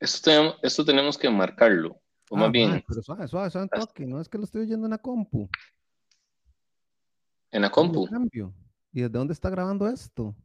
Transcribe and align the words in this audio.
Esto 0.00 0.30
tenemos, 0.30 0.56
esto 0.62 0.84
tenemos 0.84 1.18
que 1.18 1.28
marcarlo. 1.30 2.00
O 2.30 2.36
más 2.36 2.48
Ah, 2.48 2.50
bien, 2.50 2.84
pero 2.86 3.02
suave, 3.02 3.26
suave, 3.26 3.50
suave, 3.50 3.68
toque. 3.68 4.06
No 4.06 4.20
es 4.20 4.28
que 4.28 4.38
lo 4.38 4.44
estoy 4.44 4.62
oyendo 4.62 4.86
en 4.86 4.90
la 4.90 4.98
compu. 4.98 5.48
en 7.50 7.62
la 7.62 7.70
¿Cómo 7.70 7.88
le 7.92 7.94
compu. 7.98 8.10
cambio? 8.12 8.54
¿Y 8.92 9.00
desde 9.00 9.18
dónde 9.18 9.32
está 9.32 9.48
grabando 9.50 9.88
esto? 9.88 10.36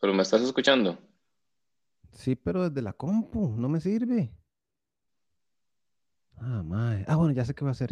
Pero 0.00 0.14
me 0.14 0.22
estás 0.22 0.42
escuchando. 0.42 0.96
Sí, 2.12 2.36
pero 2.36 2.68
desde 2.68 2.80
la 2.82 2.92
compu, 2.92 3.56
no 3.56 3.68
me 3.68 3.80
sirve. 3.80 4.32
Ah, 6.36 6.62
mae. 6.62 7.04
Ah, 7.08 7.16
bueno, 7.16 7.32
ya 7.32 7.44
sé 7.44 7.54
qué 7.54 7.64
voy 7.64 7.70
a 7.70 7.72
hacer. 7.72 7.90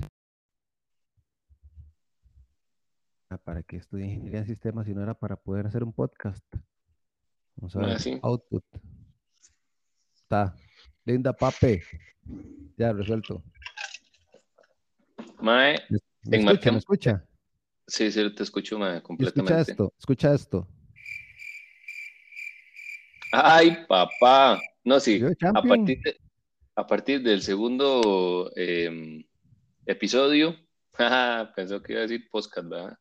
Ah, 3.30 3.38
¿Para 3.38 3.62
qué 3.62 3.76
estudié 3.78 4.06
ingeniería 4.06 4.40
en 4.40 4.46
sistemas 4.46 4.86
si 4.86 4.94
no 4.94 5.02
era 5.02 5.14
para 5.14 5.36
poder 5.36 5.66
hacer 5.66 5.82
un 5.82 5.92
podcast? 5.92 6.44
Vamos 7.56 7.74
a 7.76 7.80
Ah, 7.80 7.86
ver. 7.86 8.20
Output. 8.22 8.64
Está. 10.32 10.56
Linda 11.04 11.30
Pape. 11.34 11.82
Ya, 12.78 12.90
resuelto. 12.94 13.42
Mae, 15.42 15.78
¿Me, 15.90 15.98
En 16.38 16.48
escucha? 16.48 16.72
¿Me 16.72 16.78
escucha? 16.78 17.24
sí, 17.86 18.10
sí, 18.10 18.34
te 18.34 18.42
escucho, 18.42 18.78
mae, 18.78 18.94
Y 18.94 18.96
escucha 18.96 19.06
completamente. 19.08 19.72
esto, 19.72 19.92
escucha 19.98 20.32
esto. 20.32 20.66
Ay, 23.30 23.84
papá. 23.86 24.58
No, 24.84 24.98
sí. 25.00 25.20
A 25.54 25.62
partir, 25.62 26.00
de- 26.00 26.16
a 26.76 26.86
partir 26.86 27.22
del 27.22 27.42
segundo 27.42 28.50
em, 28.56 29.22
episodio, 29.84 30.56
pensó 31.56 31.82
que 31.82 31.92
iba 31.92 32.00
a 32.00 32.06
decir 32.06 32.26
podcast, 32.30 32.68
¿verdad? 32.70 32.98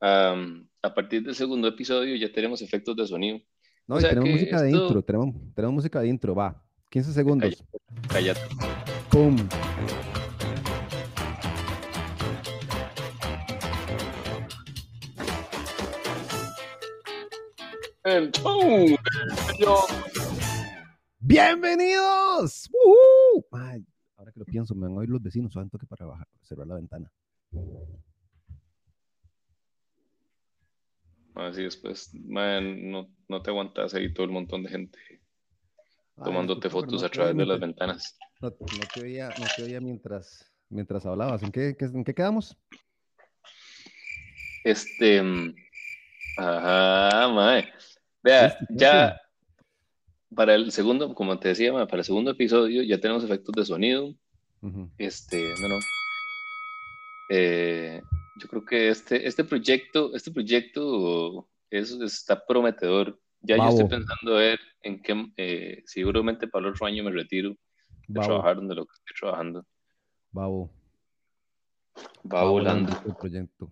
A 0.82 0.92
partir 0.92 1.22
del 1.22 1.34
segundo 1.36 1.68
episodio 1.68 2.16
ya 2.16 2.32
tenemos 2.32 2.60
efectos 2.62 2.96
de 2.96 3.06
sonido. 3.06 3.40
No, 3.86 3.96
o 3.96 3.98
y 3.98 4.00
sea 4.00 4.10
tenemos 4.10 4.30
música 4.30 4.62
de 4.62 4.68
esto- 4.70 4.82
intro, 4.86 5.02
tenemos, 5.02 5.34
tenemos 5.54 5.74
música 5.74 6.00
de 6.00 6.08
intro, 6.08 6.34
va. 6.34 6.62
15 6.90 7.12
segundos. 7.12 7.62
Cállate. 8.08 8.40
¡Pum! 9.10 9.36
Yo- 19.58 19.86
¡Bienvenidos! 21.20 22.70
Ay, 23.52 23.86
ahora 24.16 24.30
que 24.32 24.40
lo 24.40 24.44
pienso, 24.44 24.74
me 24.74 24.82
van 24.86 24.92
a 24.96 25.00
oír 25.00 25.08
los 25.08 25.22
vecinos, 25.22 25.52
suave 25.52 25.64
un 25.64 25.70
toque 25.70 25.86
para 25.86 26.04
bajar, 26.06 26.28
cerrar 26.42 26.66
la 26.66 26.74
ventana. 26.74 27.10
Así 31.34 31.62
después, 31.62 32.10
man, 32.14 32.90
no, 32.90 33.08
no 33.28 33.42
te 33.42 33.50
aguantas 33.50 33.94
ahí 33.94 34.12
todo 34.12 34.24
el 34.26 34.32
montón 34.32 34.62
de 34.62 34.70
gente 34.70 34.98
Ay, 36.16 36.24
tomándote 36.24 36.68
disculpa, 36.68 36.86
fotos 36.86 37.00
no 37.02 37.06
a 37.06 37.10
través 37.10 37.36
de 37.36 37.46
las 37.46 37.60
ventanas. 37.60 38.18
No, 38.40 38.50
no 38.50 38.56
te 38.94 39.00
oía, 39.00 39.34
no 39.38 39.46
te 39.56 39.62
oía 39.62 39.80
mientras, 39.80 40.52
mientras 40.68 41.04
hablabas. 41.06 41.42
¿En 41.42 41.50
qué, 41.52 41.76
qué- 41.78 41.86
en 41.86 42.04
qué 42.04 42.14
quedamos? 42.14 42.56
Este, 44.64 45.22
mm, 45.22 45.54
ajá, 46.36 47.28
mae. 47.28 47.68
Vea, 48.22 48.44
Listo, 48.46 48.64
ya 48.70 49.20
para 50.34 50.54
el 50.54 50.72
segundo, 50.72 51.14
como 51.14 51.38
te 51.38 51.48
decía, 51.48 51.72
mae, 51.72 51.86
para 51.86 51.98
el 51.98 52.04
segundo 52.04 52.30
episodio 52.30 52.82
ya 52.82 52.98
tenemos 53.00 53.24
efectos 53.24 53.54
de 53.54 53.64
sonido. 53.64 54.14
Este, 54.98 55.36
no, 55.60 55.68
no. 55.68 55.78
Eh, 57.28 58.00
yo 58.36 58.48
creo 58.48 58.64
que 58.64 58.88
este, 58.88 59.26
este 59.26 59.44
proyecto, 59.44 60.14
este 60.14 60.30
proyecto 60.30 61.48
es, 61.78 61.90
está 61.92 62.44
prometedor. 62.44 63.18
Ya 63.40 63.56
yo 63.56 63.68
estoy 63.68 63.88
pensando 63.88 64.34
ver 64.34 64.58
en 64.82 65.02
qué, 65.02 65.26
eh, 65.36 65.82
seguramente 65.86 66.48
para 66.48 66.66
el 66.66 66.72
otro 66.72 66.86
año 66.86 67.04
me 67.04 67.10
retiro 67.10 67.54
de 68.08 68.20
trabajar 68.20 68.56
donde 68.56 68.74
lo 68.74 68.86
que 68.86 68.92
estoy 68.94 69.16
trabajando. 69.20 69.66
babo, 70.30 70.70
Va 71.96 72.40
babo 72.40 72.52
volando. 72.52 72.92
este 72.92 73.12
proyecto. 73.12 73.70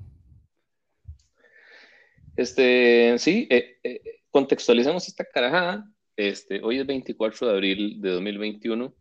Este, 2.36 3.18
sí, 3.18 3.46
eh, 3.50 3.78
eh, 3.82 4.00
contextualizamos 4.30 5.06
esta 5.08 5.24
carajada. 5.24 5.84
Este, 6.16 6.60
hoy 6.62 6.78
es 6.78 6.86
24 6.86 7.48
de 7.48 7.52
abril 7.52 8.00
de 8.00 8.10
2021, 8.10 8.94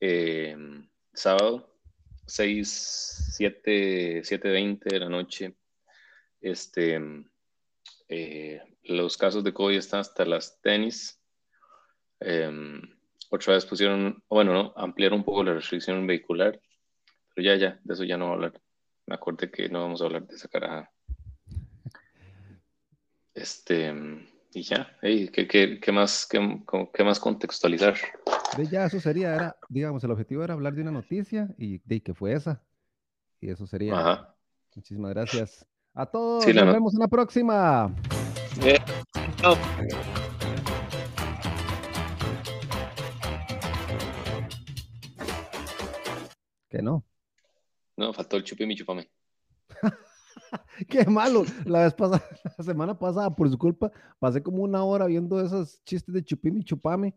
eh, 0.00 0.56
sábado, 1.12 1.78
6, 2.26 3.32
7, 3.36 4.22
7.20 4.24 4.90
de 4.90 4.98
la 4.98 5.08
noche. 5.08 5.54
Este, 6.40 7.00
eh, 8.12 8.60
los 8.84 9.16
casos 9.16 9.42
de 9.42 9.54
COVID 9.54 9.76
están 9.76 10.00
hasta 10.00 10.24
las 10.24 10.60
tenis. 10.60 11.18
Eh, 12.20 12.80
otra 13.30 13.54
vez 13.54 13.64
pusieron, 13.64 14.22
bueno, 14.28 14.52
no, 14.52 14.74
ampliaron 14.76 15.20
un 15.20 15.24
poco 15.24 15.42
la 15.42 15.54
restricción 15.54 16.06
vehicular, 16.06 16.60
pero 17.34 17.44
ya, 17.46 17.56
ya, 17.56 17.80
de 17.82 17.94
eso 17.94 18.04
ya 18.04 18.18
no 18.18 18.26
voy 18.26 18.32
a 18.32 18.34
hablar. 18.34 18.60
Me 19.06 19.14
acordé 19.14 19.50
que 19.50 19.68
no 19.70 19.80
vamos 19.80 20.02
a 20.02 20.04
hablar 20.04 20.26
de 20.26 20.34
esa 20.34 20.48
carajada. 20.48 20.92
Este, 23.34 23.94
y 24.52 24.62
ya, 24.62 24.94
Ey, 25.00 25.28
¿qué, 25.28 25.48
qué, 25.48 25.80
qué 25.80 25.92
más, 25.92 26.26
qué, 26.26 26.62
qué 26.92 27.04
más 27.04 27.18
contextualizar? 27.18 27.96
De 28.58 28.66
ya, 28.66 28.84
eso 28.84 29.00
sería, 29.00 29.34
era, 29.34 29.56
digamos, 29.70 30.04
el 30.04 30.10
objetivo 30.10 30.44
era 30.44 30.52
hablar 30.52 30.74
de 30.74 30.82
una 30.82 30.90
noticia 30.90 31.48
y 31.56 31.78
de 31.78 32.02
que 32.02 32.12
fue 32.12 32.34
esa. 32.34 32.62
Y 33.40 33.48
eso 33.48 33.66
sería. 33.66 33.98
Ajá. 33.98 34.36
Muchísimas 34.74 35.14
gracias 35.14 35.66
a 35.94 36.06
todos. 36.06 36.44
Sí, 36.44 36.52
Nos 36.52 36.66
no- 36.66 36.72
vemos 36.72 36.94
en 36.94 37.00
la 37.00 37.08
próxima. 37.08 37.94
Eh, 38.64 38.78
no. 39.42 39.56
Que 46.68 46.82
no. 46.82 47.04
No, 47.96 48.12
faltó 48.12 48.36
el 48.36 48.44
chupi 48.44 48.66
mi 48.66 48.76
chupame. 48.76 49.10
Qué 50.88 51.04
malo. 51.06 51.44
La 51.64 51.84
vez 51.84 51.94
pasada, 51.94 52.22
la 52.58 52.64
semana 52.64 52.98
pasada, 52.98 53.34
por 53.34 53.48
su 53.50 53.58
culpa, 53.58 53.90
pasé 54.18 54.42
como 54.42 54.62
una 54.62 54.82
hora 54.84 55.06
viendo 55.06 55.40
esos 55.40 55.82
chistes 55.84 56.14
de 56.14 56.24
chupimi 56.24 56.60
y 56.60 56.64
chupame. 56.64 57.14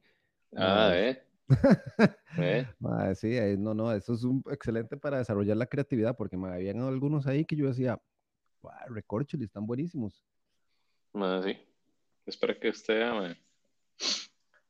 Ah, 0.55 0.91
eh. 0.93 1.21
Eh, 2.37 2.65
sí, 3.15 3.37
no, 3.57 3.73
no, 3.73 3.93
eso 3.93 4.13
es 4.13 4.23
un 4.25 4.43
excelente 4.51 4.97
para 4.97 5.19
desarrollar 5.19 5.55
la 5.55 5.67
creatividad, 5.67 6.17
porque 6.17 6.35
me 6.35 6.49
habían 6.49 6.81
algunos 6.81 7.27
ahí 7.27 7.45
que 7.45 7.55
yo 7.55 7.67
decía, 7.67 8.01
"Guau, 8.65 8.93
recorcholis, 8.93 9.45
están 9.47 9.65
buenísimos. 9.67 10.23
ma, 11.13 11.41
sí. 11.43 11.55
Es 12.25 12.35
para 12.35 12.59
que 12.59 12.69
usted 12.69 12.95
vea, 12.95 13.13
ma. 13.13 13.35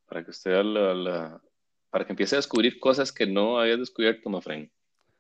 para 0.08 0.24
que 0.24 0.32
usted 0.32 0.52
vea 0.52 0.64
la, 0.64 0.94
la- 0.94 1.42
para 1.90 2.06
que 2.06 2.12
empiece 2.12 2.36
a 2.36 2.40
descubrir 2.40 2.80
cosas 2.80 3.12
que 3.12 3.26
no 3.26 3.58
había 3.58 3.78
descubierto, 3.78 4.30
ma 4.30 4.42
friend. 4.42 4.70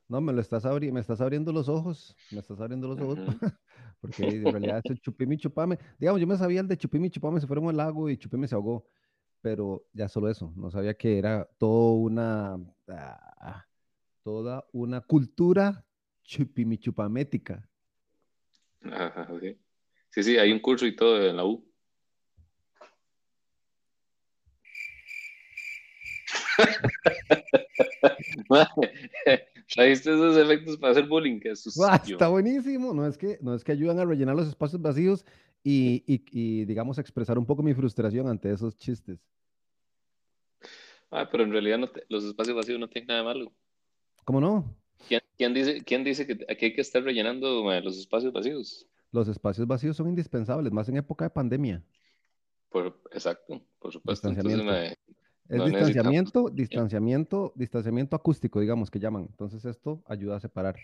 No, 0.08 0.22
me 0.22 0.34
lo 0.34 0.41
estás 0.41 0.66
abri- 0.66 0.91
me 0.91 1.00
estás 1.00 1.19
abriendo 1.22 1.52
los 1.52 1.68
ojos, 1.69 2.16
me 2.31 2.40
estás 2.40 2.59
abriendo 2.59 2.88
los 2.88 3.00
ojos, 3.00 3.18
Ujú. 3.18 3.40
porque 4.02 4.24
en 4.28 4.52
realidad 4.52 4.81
es 4.84 4.92
el 4.92 5.00
chupimi 5.02 5.38
chupame. 5.38 5.80
Digamos, 5.97 6.19
yo 6.22 6.28
me 6.28 6.38
sabía 6.38 6.59
el 6.62 6.68
de 6.68 6.78
chupimi 6.78 7.09
chupame 7.09 7.40
se 7.40 7.47
fueron 7.47 7.69
al 7.69 7.78
lago 7.78 8.09
y 8.09 8.18
chupimi 8.18 8.47
se 8.47 8.53
ahogó, 8.56 8.88
pero 9.42 9.86
ya 9.94 10.07
solo 10.09 10.30
eso, 10.30 10.52
no 10.56 10.69
sabía 10.69 10.94
que 10.96 11.18
era 11.18 11.46
toda 11.57 11.94
una, 11.96 12.57
ah, 12.90 13.66
toda 14.22 14.66
una 14.74 15.02
cultura 15.02 15.84
chupimi 16.24 16.78
chupamética. 16.78 17.68
Ajá, 18.91 19.28
sí. 19.41 19.57
sí, 20.12 20.23
sí, 20.23 20.38
hay 20.38 20.51
un 20.51 20.59
curso 20.59 20.85
y 20.85 20.96
todo 20.96 21.25
en 21.28 21.38
la 21.38 21.46
U. 21.46 21.66
Ma, 28.50 28.68
¿Trajiste 29.74 30.12
esos 30.12 30.38
efectos 30.38 30.78
para 30.78 30.91
hacer 30.91 31.07
bullying? 31.07 31.40
Qué 31.40 31.53
Ah, 31.84 32.01
está 32.06 32.28
buenísimo, 32.28 32.94
no 32.94 33.06
es 33.07 33.18
que, 33.18 33.38
no 33.41 33.53
es 33.56 33.63
que 33.63 33.72
ayudan 33.72 34.00
a 34.00 34.06
rellenar 34.06 34.35
los 34.35 34.47
espacios 34.47 34.81
vacíos 34.81 35.25
y, 35.63 36.03
y, 36.06 36.24
y, 36.31 36.66
digamos, 36.66 36.97
expresar 37.00 37.38
un 37.38 37.45
poco 37.45 37.63
mi 37.63 37.74
frustración 37.74 38.27
ante 38.27 38.51
esos 38.51 38.77
chistes. 38.77 39.19
Ah, 41.09 41.27
pero 41.30 41.44
en 41.44 41.51
realidad 41.51 41.77
no 41.80 41.88
te- 41.88 42.06
los 42.09 42.24
espacios 42.24 42.56
vacíos 42.56 42.80
no 42.80 42.88
tienen 42.88 43.07
nada 43.07 43.19
de 43.21 43.25
malo. 43.25 43.54
¿Cómo 44.24 44.39
no? 44.39 44.75
¿Quién, 45.07 45.22
quién 45.38 45.54
dice, 45.54 45.84
quién 45.84 46.04
dice 46.04 46.25
que 46.25 46.46
aquí 46.50 46.66
hay 46.66 46.74
que 46.74 46.81
estar 46.81 47.04
rellenando 47.04 47.63
ma, 47.63 47.80
los 47.80 47.98
espacios 47.98 48.34
vacíos? 48.34 48.88
Los 49.12 49.28
espacios 49.28 49.68
vacíos 49.68 49.96
son 49.96 50.10
indispensables, 50.10 50.72
más 50.74 50.90
en 50.90 50.98
época 50.98 51.25
de 51.25 51.30
pandemia. 51.30 51.84
Por, 52.69 53.00
exacto, 53.12 53.62
por 53.80 53.94
supuesto. 53.94 54.28
Entonces, 54.28 54.57
Distanciamiento. 54.57 54.96
ma, 54.96 54.96
Es 55.48 55.63
distanciamiento, 55.72 56.50
distanciamiento, 56.50 57.54
distanciamiento 57.56 58.16
acústico, 58.16 58.60
digamos 58.60 58.90
que 58.90 59.00
llaman. 59.00 59.28
Entonces 59.30 59.63
esto 59.63 60.04
ayuda 60.07 60.38
a 60.38 60.40
separar. 60.40 60.75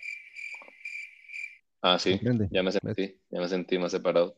ah, 1.82 2.00
sí, 2.00 2.20
ya 2.52 2.64
me 2.64 2.72
¿Ves? 2.72 2.80
sentí, 2.82 3.20
ya 3.30 3.40
me 3.42 3.48
sentí 3.48 3.78
más 3.80 3.92
separado. 3.92 4.38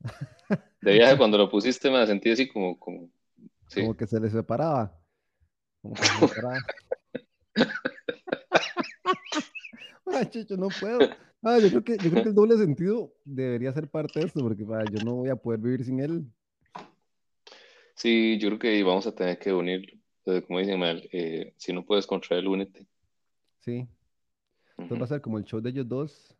De 0.80 0.94
viaje, 0.94 1.16
cuando 1.16 1.38
lo 1.38 1.48
pusiste, 1.50 1.90
me 1.90 2.04
sentí 2.06 2.30
así 2.30 2.48
como, 2.48 2.78
como, 2.78 3.08
sí. 3.68 3.80
Como 3.82 3.96
que 3.96 4.06
se 4.06 4.18
le 4.18 4.30
separaba. 4.30 4.98
Como 5.80 5.94
que 5.94 6.04
se 6.04 6.28
separaba. 6.28 6.58
Ay, 10.14 10.26
Chicho, 10.26 10.56
no 10.56 10.68
puedo. 10.68 10.98
Ah, 11.42 11.58
yo 11.58 11.68
creo 11.68 11.84
que, 11.84 11.96
yo 11.96 12.10
creo 12.10 12.22
que 12.22 12.28
el 12.28 12.34
doble 12.34 12.56
sentido 12.56 13.12
debería 13.24 13.72
ser 13.72 13.88
parte 13.88 14.20
de 14.20 14.26
esto, 14.26 14.40
porque 14.40 14.64
ah, 14.70 14.84
yo 14.92 15.04
no 15.04 15.16
voy 15.16 15.30
a 15.30 15.36
poder 15.36 15.60
vivir 15.60 15.84
sin 15.84 16.00
él. 16.00 16.24
Sí, 17.94 18.38
yo 18.38 18.48
creo 18.48 18.58
que 18.58 18.82
vamos 18.82 19.06
a 19.06 19.14
tener 19.14 19.38
que 19.38 19.52
unir, 19.52 20.00
eh, 20.26 20.42
como 20.42 20.60
dicen 20.60 20.78
mal, 20.78 21.08
eh, 21.12 21.52
si 21.56 21.72
no 21.72 21.84
puedes 21.84 22.06
contra 22.06 22.36
él, 22.38 22.46
únete. 22.46 22.86
Sí. 23.60 23.86
Entonces 24.78 25.00
va 25.00 25.04
a 25.04 25.08
ser 25.08 25.20
como 25.20 25.38
el 25.38 25.44
show 25.44 25.60
de 25.60 25.70
ellos 25.70 25.88
dos. 25.88 26.36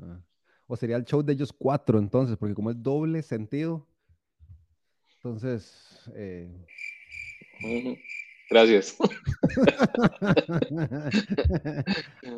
Ah. 0.00 0.20
O 0.66 0.76
sería 0.76 0.96
el 0.96 1.04
show 1.04 1.22
de 1.22 1.32
ellos 1.32 1.52
cuatro, 1.52 1.98
entonces, 1.98 2.36
porque 2.36 2.54
como 2.54 2.70
es 2.70 2.82
doble 2.82 3.22
sentido. 3.22 3.86
Entonces. 5.16 6.10
Eh... 6.14 6.50
Gracias. 8.48 8.96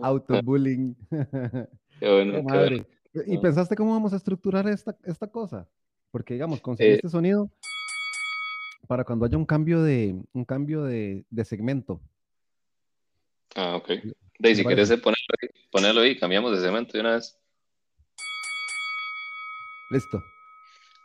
Autobullying. 0.02 0.94
Qué 1.10 2.08
bueno, 2.12 2.32
Qué 2.34 2.42
madre. 2.42 2.86
bueno. 3.12 3.26
¿Y 3.26 3.36
Ah. 3.36 3.40
pensaste 3.40 3.76
cómo 3.76 3.92
vamos 3.92 4.12
a 4.12 4.16
estructurar 4.16 4.68
esta, 4.68 4.96
esta 5.04 5.26
cosa? 5.26 5.66
Porque, 6.10 6.34
digamos, 6.34 6.60
conseguir 6.60 6.92
Eh, 6.92 6.96
este 6.96 7.08
sonido 7.08 7.50
para 8.86 9.04
cuando 9.04 9.26
haya 9.26 9.36
un 9.36 9.44
cambio 9.44 9.82
de, 9.82 10.16
un 10.32 10.44
cambio 10.44 10.84
de, 10.84 11.24
de 11.28 11.44
segmento. 11.44 12.00
Ah, 13.54 13.76
ok. 13.76 13.88
De, 14.38 14.54
si 14.54 14.64
quieres 14.64 14.88
ponerlo 14.88 15.34
ahí, 15.42 15.48
ponerlo 15.70 16.00
ahí, 16.02 16.18
cambiamos 16.18 16.52
de 16.56 16.64
cemento 16.64 16.92
de 16.92 17.00
una 17.00 17.14
vez. 17.14 17.36
Listo. 19.90 20.22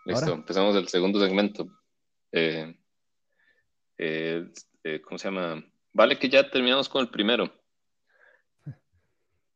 Listo, 0.06 0.26
Ahora. 0.26 0.36
empezamos 0.36 0.76
el 0.76 0.88
segundo 0.88 1.20
segmento. 1.20 1.68
Eh, 2.32 2.76
eh, 3.98 4.46
eh, 4.84 5.02
¿cómo 5.02 5.18
se 5.18 5.30
llama? 5.30 5.64
Vale 5.94 6.18
que 6.18 6.30
ya 6.30 6.50
terminamos 6.50 6.90
con 6.90 7.02
el 7.02 7.10
primero. 7.10 7.52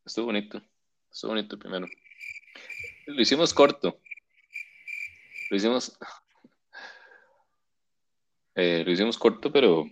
Estuvo 0.05 0.27
bonito. 0.27 0.61
Estuvo 1.11 1.31
bonito 1.31 1.55
el 1.55 1.59
primero. 1.59 1.87
Lo 3.07 3.21
hicimos 3.21 3.53
corto. 3.53 3.99
Lo 5.49 5.57
hicimos. 5.57 5.97
eh, 8.55 8.83
lo 8.85 8.91
hicimos 8.91 9.17
corto, 9.17 9.51
pero 9.51 9.85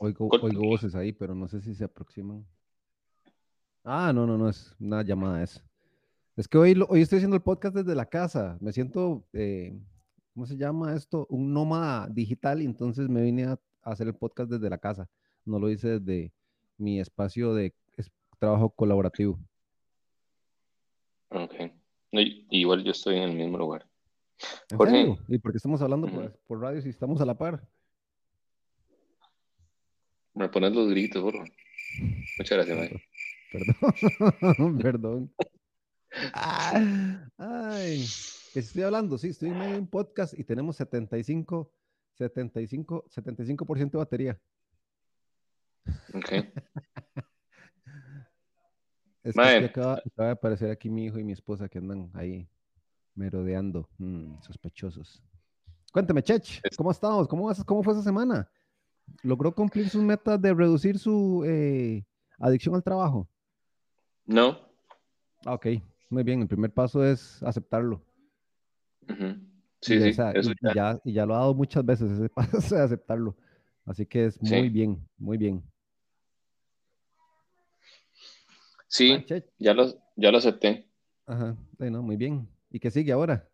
Oigo, 0.00 0.28
corto. 0.28 0.46
oigo 0.46 0.66
voces 0.66 0.94
ahí, 0.94 1.12
pero 1.12 1.34
no 1.34 1.48
sé 1.48 1.60
si 1.60 1.74
se 1.74 1.84
aproximan. 1.84 2.44
Ah, 3.84 4.12
no, 4.14 4.26
no, 4.26 4.36
no, 4.36 4.48
es 4.48 4.74
una 4.80 5.02
llamada 5.02 5.42
esa. 5.42 5.62
Es 6.36 6.48
que 6.48 6.58
hoy, 6.58 6.74
hoy 6.88 7.02
estoy 7.02 7.18
haciendo 7.18 7.36
el 7.36 7.42
podcast 7.42 7.76
desde 7.76 7.94
la 7.94 8.06
casa. 8.06 8.58
Me 8.60 8.72
siento, 8.72 9.24
eh, 9.32 9.78
¿cómo 10.32 10.46
se 10.46 10.56
llama 10.56 10.94
esto? 10.94 11.26
Un 11.30 11.52
nómada 11.52 12.08
digital 12.08 12.60
y 12.60 12.64
entonces 12.64 13.08
me 13.08 13.22
vine 13.22 13.44
a 13.44 13.60
hacer 13.84 14.06
el 14.08 14.14
podcast 14.14 14.50
desde 14.50 14.70
la 14.70 14.78
casa. 14.78 15.08
No 15.44 15.58
lo 15.58 15.70
hice 15.70 15.98
desde 16.00 16.32
mi 16.78 17.00
espacio 17.00 17.54
de 17.54 17.74
es- 17.96 18.10
trabajo 18.38 18.70
colaborativo. 18.70 19.38
Ok. 21.30 21.54
Y- 22.12 22.46
igual 22.50 22.84
yo 22.84 22.92
estoy 22.92 23.16
en 23.16 23.22
el 23.30 23.36
mismo 23.36 23.58
lugar. 23.58 23.86
¿En 24.70 24.78
Jorge. 24.78 25.16
¿Y 25.28 25.38
por 25.38 25.52
qué 25.52 25.56
estamos 25.58 25.80
hablando 25.82 26.08
por, 26.46 26.60
radio 26.60 26.80
si 26.82 26.88
estamos 26.88 27.20
a 27.20 27.24
la 27.24 27.36
par? 27.36 27.66
Me 30.34 30.48
pones 30.48 30.72
los 30.72 30.88
gritos, 30.90 31.22
por 31.22 31.32
favor. 31.32 31.48
Muchas 32.38 32.58
gracias, 32.58 32.78
Mike. 32.78 33.02
Perdón, 34.40 34.78
perdón. 34.78 35.34
Ah, 36.32 37.28
ay, 37.38 38.04
estoy 38.54 38.82
hablando, 38.82 39.16
sí, 39.16 39.28
estoy 39.28 39.50
en 39.50 39.58
medio 39.58 39.72
de 39.74 39.78
un 39.80 39.86
podcast 39.86 40.36
y 40.38 40.42
tenemos 40.42 40.76
75, 40.76 41.70
75, 42.14 43.04
75% 43.08 43.90
de 43.98 43.98
batería. 43.98 44.40
Ok. 46.12 46.30
Es 49.22 49.34
que 49.36 49.64
acaba, 49.64 49.94
acaba 49.94 50.26
de 50.26 50.32
aparecer 50.32 50.70
aquí 50.70 50.90
mi 50.90 51.06
hijo 51.06 51.18
y 51.18 51.24
mi 51.24 51.32
esposa 51.32 51.66
que 51.66 51.78
andan 51.78 52.10
ahí 52.12 52.46
merodeando, 53.14 53.88
mm, 53.96 54.42
sospechosos. 54.42 55.22
Cuéntame, 55.92 56.22
Chech, 56.22 56.60
¿cómo 56.76 56.90
estamos? 56.90 57.26
¿Cómo, 57.26 57.46
vas- 57.46 57.64
¿Cómo 57.64 57.82
fue 57.82 57.94
esa 57.94 58.02
semana? 58.02 58.46
¿Logró 59.22 59.54
cumplir 59.54 59.88
sus 59.88 60.02
metas 60.02 60.38
de 60.42 60.52
reducir 60.52 60.98
su 60.98 61.42
eh, 61.46 62.04
adicción 62.38 62.74
al 62.74 62.82
trabajo? 62.82 63.26
No. 64.26 64.58
Ah, 65.46 65.54
ok, 65.54 65.66
muy 66.10 66.22
bien, 66.22 66.42
el 66.42 66.48
primer 66.48 66.70
paso 66.72 67.02
es 67.02 67.42
aceptarlo. 67.42 68.02
Ujú. 69.08 69.38
Sí, 69.84 69.94
y, 69.96 70.00
sí, 70.00 70.20
eso 70.34 70.50
y- 70.50 70.54
ya. 70.62 70.70
y 70.70 70.74
ya, 70.74 71.00
y 71.04 71.12
ya 71.12 71.26
lo 71.26 71.34
ha 71.34 71.38
dado 71.40 71.54
muchas 71.54 71.84
veces 71.84 72.10
ese 72.10 72.28
paso 72.68 72.74
de 72.74 72.82
aceptarlo. 72.82 73.36
Así 73.84 74.06
que 74.06 74.26
es 74.26 74.40
muy 74.40 74.48
Sí. 74.62 74.68
bien, 74.70 75.08
muy 75.18 75.36
bien. 75.36 75.62
Sí, 78.88 79.24
ya 79.58 79.74
lo, 79.74 79.86
ya 80.16 80.30
lo 80.30 80.38
acepté. 80.38 80.88
Ajá, 81.26 81.56
bueno, 81.78 82.02
muy 82.02 82.16
bien. 82.16 82.48
¿Y 82.70 82.78
qué 82.78 82.90
sigue 82.90 83.12
ahora? 83.12 83.48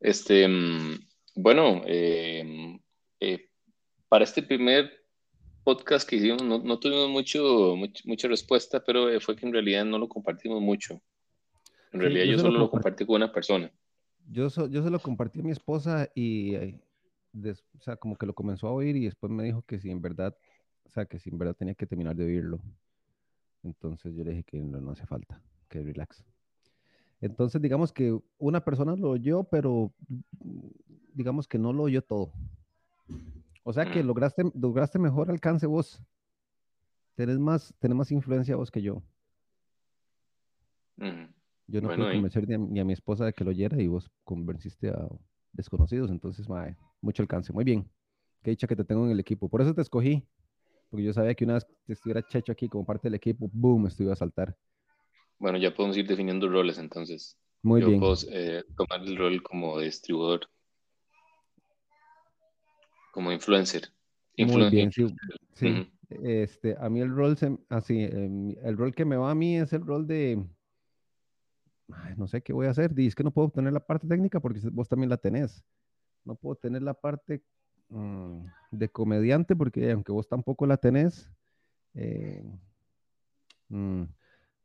Este, 0.00 0.46
mm, 0.46 0.94
bueno, 1.36 1.82
eh, 1.86 2.78
eh, 3.20 3.48
para 4.08 4.24
este 4.24 4.42
primer 4.42 4.90
podcast 5.64 6.08
que 6.08 6.16
hicimos 6.16 6.42
no, 6.42 6.58
no 6.58 6.78
tuvimos 6.78 7.08
mucho, 7.10 7.74
much- 7.76 8.04
mucha 8.04 8.28
respuesta, 8.28 8.82
pero 8.84 9.10
eh, 9.10 9.20
fue 9.20 9.36
que 9.36 9.46
en 9.46 9.52
realidad 9.52 9.84
no 9.84 9.98
lo 9.98 10.08
compartimos 10.08 10.60
mucho. 10.60 10.94
En 11.92 11.92
Sí, 11.92 11.98
realidad 11.98 12.24
yo 12.26 12.32
yo 12.32 12.38
solo 12.38 12.58
lo 12.58 12.66
compart- 12.66 12.70
compartí 12.70 13.06
con 13.06 13.16
una 13.16 13.32
persona. 13.32 13.72
Yo, 14.30 14.50
so- 14.50 14.66
yo 14.68 14.82
se 14.82 14.90
lo 14.90 14.98
compartí 15.00 15.40
a 15.40 15.42
mi 15.42 15.50
esposa 15.50 16.08
y, 16.14 16.54
eh, 16.54 16.80
des- 17.32 17.64
o 17.78 17.82
sea, 17.82 17.96
como 17.96 18.16
que 18.16 18.26
lo 18.26 18.34
comenzó 18.34 18.68
a 18.68 18.72
oír 18.72 18.96
y 18.96 19.04
después 19.06 19.32
me 19.32 19.42
dijo 19.42 19.62
que 19.62 19.78
si 19.78 19.90
en 19.90 20.00
verdad, 20.02 20.36
o 20.84 20.90
sea, 20.90 21.06
que 21.06 21.18
si 21.18 21.30
en 21.30 21.38
verdad 21.38 21.54
tenía 21.54 21.74
que 21.74 21.86
terminar 21.86 22.14
de 22.14 22.24
oírlo. 22.24 22.60
Entonces 23.62 24.14
yo 24.14 24.24
le 24.24 24.30
dije 24.30 24.44
que 24.44 24.60
no, 24.60 24.80
no 24.80 24.92
hace 24.92 25.06
falta, 25.06 25.40
que 25.68 25.82
relax. 25.82 26.24
Entonces 27.20 27.60
digamos 27.60 27.92
que 27.92 28.16
una 28.38 28.64
persona 28.64 28.94
lo 28.96 29.10
oyó, 29.10 29.44
pero 29.44 29.92
mm, 30.08 30.68
digamos 31.14 31.48
que 31.48 31.58
no 31.58 31.72
lo 31.72 31.84
oyó 31.84 32.02
todo. 32.02 32.32
O 33.64 33.72
sea 33.72 33.90
que 33.90 34.02
Mm. 34.02 34.06
lograste, 34.06 34.42
lograste 34.54 34.98
mejor 34.98 35.30
alcance 35.30 35.66
vos. 35.66 36.00
Tenés 37.16 37.38
más, 37.38 37.74
tenés 37.80 37.96
más 37.96 38.12
influencia 38.12 38.54
vos 38.56 38.70
que 38.70 38.82
yo. 38.82 39.02
Ujú. 40.98 41.26
Yo 41.68 41.80
no 41.82 41.88
Bueno, 41.88 42.04
pude 42.04 42.12
convencer 42.14 42.48
ni 42.48 42.54
a, 42.54 42.58
ni 42.58 42.80
a 42.80 42.84
mi 42.84 42.94
esposa 42.94 43.26
de 43.26 43.32
que 43.34 43.44
lo 43.44 43.50
oyera 43.50 43.80
y 43.80 43.86
vos 43.86 44.10
convenciste 44.24 44.88
a 44.88 45.06
desconocidos. 45.52 46.10
Entonces, 46.10 46.48
mae, 46.48 46.74
mucho 47.02 47.22
alcance. 47.22 47.52
Muy 47.52 47.62
bien. 47.64 47.88
Qué 48.42 48.50
dicha 48.50 48.66
que 48.66 48.74
te 48.74 48.84
tengo 48.84 49.04
en 49.04 49.12
el 49.12 49.20
equipo. 49.20 49.48
Por 49.48 49.60
eso 49.60 49.74
te 49.74 49.82
escogí. 49.82 50.26
Porque 50.90 51.04
yo 51.04 51.12
sabía 51.12 51.34
que 51.34 51.44
una 51.44 51.54
vez 51.54 51.66
que 51.86 51.92
estuviera 51.92 52.26
Checho 52.26 52.50
aquí 52.52 52.68
como 52.68 52.86
parte 52.86 53.08
del 53.08 53.14
equipo, 53.14 53.50
boom, 53.52 53.86
iba 53.98 54.12
a 54.14 54.16
saltar. 54.16 54.56
Bueno, 55.38 55.58
ya 55.58 55.74
podemos 55.74 55.96
ir 55.98 56.06
definiendo 56.06 56.48
roles 56.48 56.78
entonces. 56.78 57.36
Muy 57.62 57.82
Yo 57.82 57.88
bien. 57.88 58.00
puedo 58.00 58.14
eh, 58.32 58.64
tomar 58.74 59.06
el 59.06 59.16
rol 59.16 59.42
como 59.42 59.78
distribuidor, 59.78 60.48
como 63.12 63.30
influencer. 63.32 63.92
Muy 64.38 64.46
Influen- 64.46 64.70
bien, 64.70 64.92
sí. 65.54 65.92
Este, 66.08 66.74
a 66.80 66.88
mí 66.88 67.00
el 67.00 67.10
rol, 67.14 67.36
se- 67.36 67.58
así, 67.68 68.00
em, 68.04 68.54
el 68.62 68.76
rol 68.78 68.94
que 68.94 69.04
me 69.04 69.16
va 69.16 69.30
a 69.30 69.34
mí 69.34 69.58
es 69.58 69.72
el 69.74 69.84
rol 69.84 70.06
de, 70.06 70.42
ay, 71.92 72.14
no 72.16 72.26
sé 72.26 72.42
qué 72.42 72.52
voy 72.52 72.66
a 72.66 72.70
hacer. 72.70 72.94
Dice 72.94 73.14
que 73.16 73.24
no 73.24 73.30
puedo 73.30 73.50
tener 73.50 73.72
la 73.72 73.80
parte 73.80 74.06
técnica 74.06 74.40
porque 74.40 74.60
vos 74.70 74.88
también 74.88 75.10
la 75.10 75.16
tenés. 75.16 75.64
No 76.24 76.34
puedo 76.34 76.56
tener 76.56 76.82
la 76.82 76.94
parte 76.94 77.42
mm, 77.88 78.40
de 78.70 78.88
comediante 78.90 79.56
porque 79.56 79.90
aunque 79.92 80.12
vos 80.12 80.28
tampoco 80.28 80.66
la 80.66 80.76
tenés, 80.76 81.30
eh, 81.94 82.44
mm, 83.68 84.02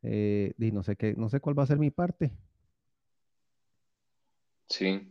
eh, 0.04 0.54
di, 0.58 0.72
no 0.72 0.84
sé 0.84 0.96
qué, 0.96 1.16
no 1.16 1.30
sé 1.30 1.40
cuál 1.40 1.58
va 1.58 1.64
a 1.64 1.68
ser 1.68 1.78
mi 1.80 1.90
parte. 1.92 2.32
Sí. 4.68 5.10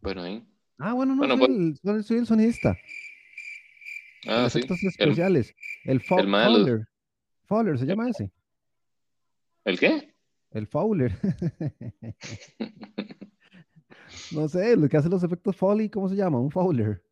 Bueno, 0.00 0.22
ahí. 0.22 0.44
Ah, 0.78 0.94
bueno, 0.94 1.14
no, 1.14 1.18
Bueno, 1.18 1.36
soy, 1.36 1.46
pues- 1.46 1.96
el, 1.96 2.04
soy- 2.04 2.18
el 2.18 2.26
sonidista. 2.26 2.76
Ah, 4.26 4.48
sí. 4.50 4.58
efectos 4.58 4.82
El, 4.82 4.88
especiales. 4.88 5.54
El, 5.84 5.90
el 5.92 6.00
Fowler. 6.00 6.88
Fowler 7.46 7.78
se 7.78 7.86
llama 7.86 8.08
ese. 8.08 8.32
¿El 9.64 9.78
qué? 9.78 10.14
El 10.50 10.66
Fowler. 10.66 11.12
No 14.32 14.48
sé, 14.48 14.76
lo 14.76 14.88
que 14.88 14.96
hace 14.96 15.08
los 15.08 15.22
efectos 15.22 15.56
Foley, 15.56 15.88
¿cómo 15.88 16.08
se 16.08 16.16
llama? 16.16 16.38
Un 16.38 16.50
Fowler. 16.50 17.02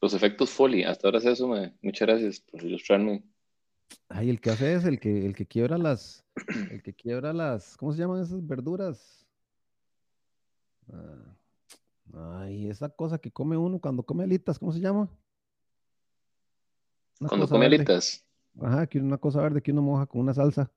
Los 0.00 0.14
efectos 0.14 0.50
Foley. 0.50 0.82
Hasta 0.84 1.06
ahora 1.08 1.18
es 1.18 1.24
eso. 1.24 1.48
Muchas 1.82 2.08
gracias 2.08 2.40
por 2.40 2.62
ilustrarme. 2.62 3.24
Ay, 4.08 4.30
el 4.30 4.40
que 4.40 4.50
hace 4.50 4.74
es 4.74 4.84
el 4.84 4.98
que, 4.98 5.24
el 5.26 5.34
que 5.34 5.46
quiebra 5.46 5.78
las, 5.78 6.24
el 6.70 6.82
que 6.82 6.94
quiebra 6.94 7.32
las, 7.32 7.76
¿cómo 7.76 7.92
se 7.92 7.98
llaman 8.00 8.22
esas 8.22 8.44
verduras? 8.46 9.26
Ah, 10.92 11.36
Ay, 12.40 12.68
esa 12.68 12.88
cosa 12.88 13.18
que 13.18 13.30
come 13.30 13.56
uno 13.56 13.80
cuando 13.80 14.02
come 14.04 14.24
alitas, 14.24 14.58
¿cómo 14.58 14.72
se 14.72 14.80
llama? 14.80 15.08
Una 17.20 17.28
Cuando 17.28 17.48
come 17.48 17.68
verde. 17.68 17.76
alitas. 17.76 18.26
Ajá, 18.60 18.86
que 18.86 18.98
una 18.98 19.18
cosa 19.18 19.40
verde 19.40 19.62
que 19.62 19.72
uno 19.72 19.82
moja 19.82 20.06
con 20.06 20.20
una 20.20 20.34
salsa. 20.34 20.70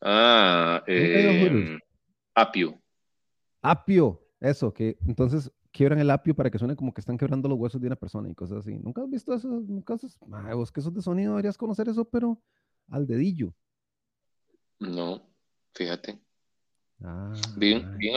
Ah, 0.00 0.82
eh, 0.86 1.78
apio. 2.34 2.80
Apio, 3.62 4.22
eso, 4.40 4.72
que 4.72 4.96
entonces 5.06 5.50
quiebran 5.72 5.98
el 5.98 6.10
apio 6.10 6.34
para 6.34 6.50
que 6.50 6.58
suene 6.58 6.76
como 6.76 6.92
que 6.92 7.00
están 7.00 7.18
quebrando 7.18 7.48
los 7.48 7.58
huesos 7.58 7.80
de 7.80 7.86
una 7.86 7.96
persona 7.96 8.28
y 8.28 8.34
cosas 8.34 8.58
así. 8.58 8.78
¿Nunca 8.78 9.02
has 9.02 9.10
visto 9.10 9.34
eso? 9.34 9.48
Nunca 9.48 9.94
has... 9.94 10.18
Ay, 10.32 10.54
vos 10.54 10.72
que 10.72 10.80
sos 10.80 10.94
de 10.94 11.02
sonido 11.02 11.32
deberías 11.32 11.58
conocer 11.58 11.88
eso, 11.88 12.04
pero 12.04 12.40
al 12.88 13.06
dedillo. 13.06 13.54
No, 14.78 15.22
fíjate. 15.74 16.18
Ah, 17.02 17.32
Vi, 17.56 17.74
ah. 17.74 17.94
vi 17.96 18.08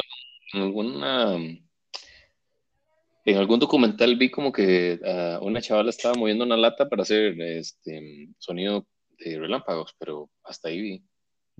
en 0.53 0.61
alguna, 0.61 1.35
en 3.25 3.38
algún 3.38 3.59
documental 3.59 4.15
vi 4.15 4.29
como 4.29 4.51
que 4.51 5.00
ah, 5.05 5.39
una 5.41 5.61
chavala 5.61 5.89
estaba 5.89 6.15
moviendo 6.15 6.45
una 6.45 6.57
lata 6.57 6.89
para 6.89 7.03
hacer 7.03 7.39
este 7.41 8.33
sonido 8.38 8.88
de 9.19 9.39
relámpagos, 9.39 9.95
pero 10.00 10.29
hasta 10.43 10.69
ahí 10.69 10.81
vi. 10.81 11.11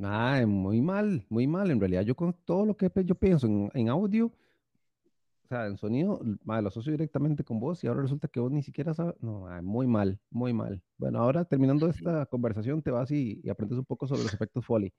Ay, 0.04 0.46
muy 0.46 0.82
mal, 0.82 1.26
muy 1.30 1.48
mal. 1.48 1.70
En 1.72 1.80
realidad, 1.80 2.02
yo 2.04 2.16
con 2.16 2.34
todo 2.46 2.66
lo 2.66 2.76
que 2.76 2.90
yo 3.06 3.16
pienso 3.16 3.48
en, 3.48 3.70
en 3.74 3.90
audio, 3.90 4.28
o 4.28 5.48
sea, 5.48 5.68
en 5.68 5.78
sonido, 5.78 6.22
mae, 6.44 6.62
lo 6.62 6.70
asocio 6.70 6.92
directamente 6.92 7.44
con 7.44 7.60
vos 7.60 7.84
y 7.84 7.88
ahora 7.88 8.02
resulta 8.02 8.28
que 8.28 8.40
vos 8.40 8.52
ni 8.52 8.64
siquiera 8.64 8.94
sabes. 8.94 9.16
No, 9.22 9.42
mae, 9.42 9.62
muy 9.62 9.88
mal, 9.88 10.20
muy 10.30 10.54
mal. 10.54 10.82
Bueno, 10.98 11.20
ahora 11.20 11.46
terminando 11.46 11.88
esta 11.90 12.26
conversación, 12.26 12.82
te 12.82 12.92
vas 12.92 13.12
y, 13.12 13.42
y 13.44 13.50
aprendes 13.50 13.78
un 13.78 13.86
poco 13.86 14.08
sobre 14.08 14.24
los 14.24 14.34
efectos 14.34 14.66
Foley. 14.66 14.92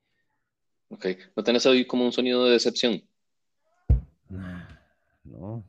Ok, 0.89 1.07
¿no 1.35 1.43
tenés 1.43 1.65
ahí 1.65 1.85
como 1.85 2.05
un 2.05 2.11
sonido 2.11 2.45
de 2.45 2.51
decepción? 2.51 3.01
No, 5.23 5.63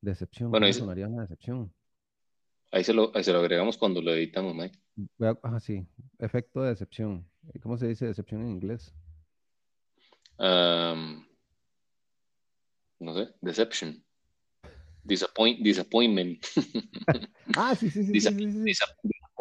decepción, 0.00 0.50
Bueno, 0.50 0.64
¿cómo 0.64 0.66
ahí, 0.66 0.72
sonaría 0.72 1.08
una 1.08 1.22
decepción? 1.22 1.72
ahí 2.72 2.84
se 2.84 2.92
lo, 2.92 3.10
ahí 3.14 3.24
se 3.24 3.32
lo 3.32 3.38
agregamos 3.40 3.78
cuando 3.78 4.02
lo 4.02 4.12
editamos, 4.12 4.54
Mike. 4.54 4.78
Ah, 5.42 5.60
sí, 5.60 5.86
efecto 6.18 6.62
de 6.62 6.70
decepción. 6.70 7.29
¿Cómo 7.58 7.76
se 7.76 7.88
dice 7.88 8.06
decepción 8.06 8.42
en 8.42 8.50
inglés? 8.50 8.94
Am, 10.38 11.26
no 13.00 13.14
sé, 13.14 13.34
deception. 13.40 14.02
Disappoint, 15.04 15.60
disappointment. 15.62 16.44
Ah, 17.56 17.74
sí, 17.74 17.90
sí, 17.90 18.04
sí, 18.04 18.20
sí, 18.20 18.72
sí, 18.72 18.84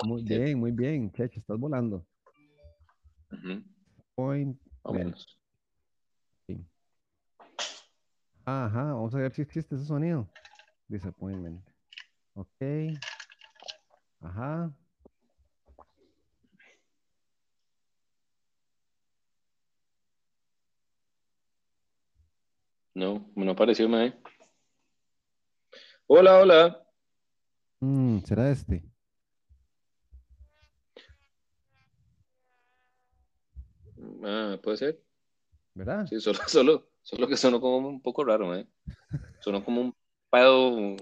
Muy 0.03 0.23
bien, 0.23 0.59
muy 0.59 0.71
bien, 0.71 1.11
Checho, 1.11 1.39
estás 1.39 1.59
volando. 1.59 2.03
Point. 4.15 4.59
o 4.81 4.93
men. 4.93 5.05
menos. 5.05 5.39
Ajá, 8.45 8.93
vamos 8.93 9.13
a 9.13 9.19
ver 9.19 9.31
si 9.31 9.43
existe 9.43 9.75
ese 9.75 9.85
sonido. 9.85 10.27
Disappointment. 10.87 11.63
Ok. 12.33 12.61
Ajá. 14.21 14.73
No, 22.93 23.29
no 23.36 23.51
apareció, 23.51 23.88
Mike. 23.88 24.17
Hola, 26.08 26.39
hola. 26.39 26.84
Mm, 27.79 28.19
¿será 28.19 28.50
este? 28.51 28.84
Ah, 34.24 34.58
puede 34.62 34.77
ser. 34.77 35.03
¿Verdad? 35.74 36.05
Sí, 36.08 36.19
solo, 36.19 36.39
solo, 36.48 36.89
solo 37.01 37.27
que 37.27 37.38
sonó 37.38 37.62
como 37.62 37.88
un 37.88 38.01
poco 38.01 38.24
raro, 38.24 38.55
¿eh? 38.55 38.67
Sonó 39.39 39.63
como 39.63 39.81
un 39.81 39.96
pedo. 40.29 40.96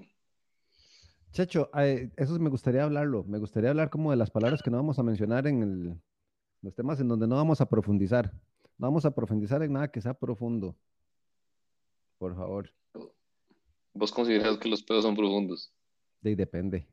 Checho, 1.32 1.70
eh, 1.78 2.10
eso 2.18 2.38
me 2.40 2.50
gustaría 2.50 2.84
hablarlo. 2.84 3.24
Me 3.26 3.38
gustaría 3.38 3.70
hablar 3.70 3.90
como 3.90 4.12
de 4.12 4.18
las 4.18 4.32
palabras 4.32 4.62
que 4.62 4.72
no 4.72 4.78
vamos 4.78 5.00
a 5.00 5.04
mencionar 5.04 5.48
en 5.48 5.64
el- 5.64 6.02
los 6.62 6.74
temas 6.76 7.00
en 7.00 7.08
donde 7.08 7.28
no 7.28 7.36
vamos 7.36 7.62
a 7.62 7.68
profundizar. 7.70 8.32
No 8.78 8.88
vamos 8.88 9.06
a 9.06 9.12
profundizar 9.12 9.62
en 9.64 9.74
nada 9.74 9.90
que 9.90 10.02
sea 10.02 10.14
profundo. 10.14 10.76
Por 12.18 12.36
favor. 12.36 12.72
¿Vos 13.94 14.12
consideras 14.12 14.58
que 14.58 14.70
los 14.70 14.84
pedos 14.84 15.04
son 15.04 15.16
profundos? 15.16 15.74
De 16.22 16.36
depende. 16.36 16.88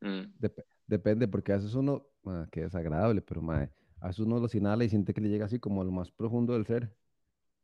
Mm. 0.00 0.32
Dep- 0.38 0.64
depende, 0.86 1.28
porque 1.28 1.52
a 1.52 1.56
veces 1.56 1.74
uno, 1.74 2.06
ah, 2.26 2.46
qué 2.50 2.62
desagradable, 2.62 3.22
pero 3.22 3.40
mae, 3.40 3.70
a 4.00 4.08
veces 4.08 4.20
uno 4.20 4.38
los 4.38 4.54
inhala 4.54 4.84
y 4.84 4.88
siente 4.88 5.14
que 5.14 5.20
le 5.20 5.28
llega 5.28 5.46
así 5.46 5.58
como 5.58 5.80
a 5.82 5.84
lo 5.84 5.92
más 5.92 6.10
profundo 6.10 6.52
del 6.52 6.66
ser. 6.66 6.94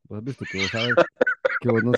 Vos 0.05 0.19
has 0.19 0.25
visto 0.25 0.45
que 0.45 0.59
vos 0.59 0.71
sabes 0.71 0.97
que 1.61 1.69
vos 1.71 1.83
no, 1.83 1.93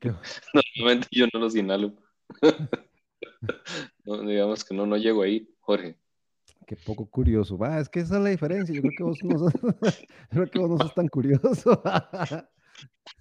que, 0.00 0.10
Normalmente 0.76 1.08
yo 1.10 1.26
no 1.32 1.40
los 1.40 1.54
inhalo. 1.56 1.94
No, 4.04 4.20
digamos 4.20 4.64
que 4.64 4.72
no, 4.74 4.86
no 4.86 4.96
llego 4.96 5.22
ahí, 5.22 5.52
Jorge. 5.60 5.98
Qué 6.66 6.76
poco 6.76 7.06
curioso. 7.06 7.58
Va, 7.58 7.78
es 7.78 7.88
que 7.88 8.00
esa 8.00 8.16
es 8.16 8.22
la 8.22 8.30
diferencia. 8.30 8.74
Yo 8.74 8.82
creo 8.82 8.94
que 8.94 9.02
vos 9.02 9.22
no 9.22 9.38
sos, 9.38 9.52
yo 10.30 10.30
creo 10.30 10.50
que 10.50 10.58
vos 10.58 10.70
no 10.70 10.78
sos 10.78 10.94
tan 10.94 11.08
curioso. 11.08 11.82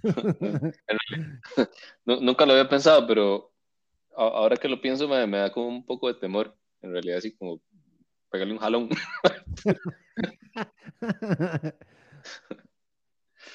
No- 2.05 2.19
nunca 2.21 2.45
lo 2.45 2.53
había 2.53 2.69
pensado, 2.69 3.05
pero 3.07 3.51
ahora 4.15 4.57
que 4.57 4.67
lo 4.67 4.81
pienso 4.81 5.07
me, 5.07 5.25
me 5.25 5.37
da 5.37 5.51
como 5.51 5.67
un 5.67 5.85
poco 5.85 6.07
de 6.07 6.19
temor. 6.19 6.55
En 6.81 6.91
realidad, 6.91 7.17
así 7.17 7.35
como 7.35 7.61
pegarle 8.29 8.53
un 8.53 8.59
jalón. 8.59 8.89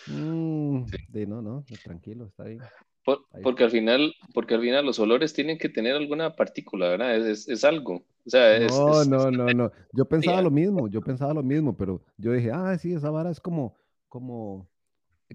Mm, 0.06 0.84
de, 1.08 1.26
no, 1.26 1.42
no, 1.42 1.64
tranquilo, 1.84 2.26
está 2.26 2.44
bien. 2.44 2.60
Por- 3.04 3.26
porque 3.42 3.64
al 3.64 3.70
final, 3.70 4.14
porque 4.34 4.54
al 4.54 4.60
final 4.60 4.84
los 4.84 4.98
olores 4.98 5.32
tienen 5.32 5.56
que 5.58 5.68
tener 5.68 5.96
alguna 5.96 6.36
partícula, 6.36 6.88
¿verdad? 6.90 7.16
Es, 7.16 7.24
es- 7.26 7.48
es 7.48 7.64
algo. 7.64 8.04
O 8.26 8.30
sea, 8.30 8.56
es, 8.56 8.72
No, 8.72 9.04
no, 9.04 9.30
no, 9.30 9.54
no. 9.54 9.72
Yo 9.92 10.04
pensaba 10.06 10.42
lo 10.42 10.50
mismo, 10.50 10.86
yo 10.88 11.00
pensaba 11.00 11.32
lo 11.32 11.42
mismo, 11.42 11.76
pero 11.76 12.04
yo 12.18 12.32
dije, 12.32 12.50
ah, 12.52 12.76
sí, 12.78 12.92
esa 12.92 13.10
vara 13.10 13.30
es 13.30 13.40
como, 13.40 13.76
como 14.08 14.68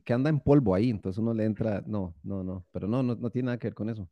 que 0.03 0.13
anda 0.13 0.29
en 0.29 0.39
polvo 0.39 0.75
ahí, 0.75 0.89
entonces 0.89 1.17
uno 1.19 1.33
le 1.33 1.45
entra, 1.45 1.81
no, 1.87 2.13
no, 2.23 2.43
no, 2.43 2.65
pero 2.71 2.87
no, 2.87 3.01
no, 3.01 3.15
no 3.15 3.29
tiene 3.31 3.47
nada 3.47 3.57
que 3.57 3.67
ver 3.67 3.73
con 3.75 3.89
eso. 3.89 4.07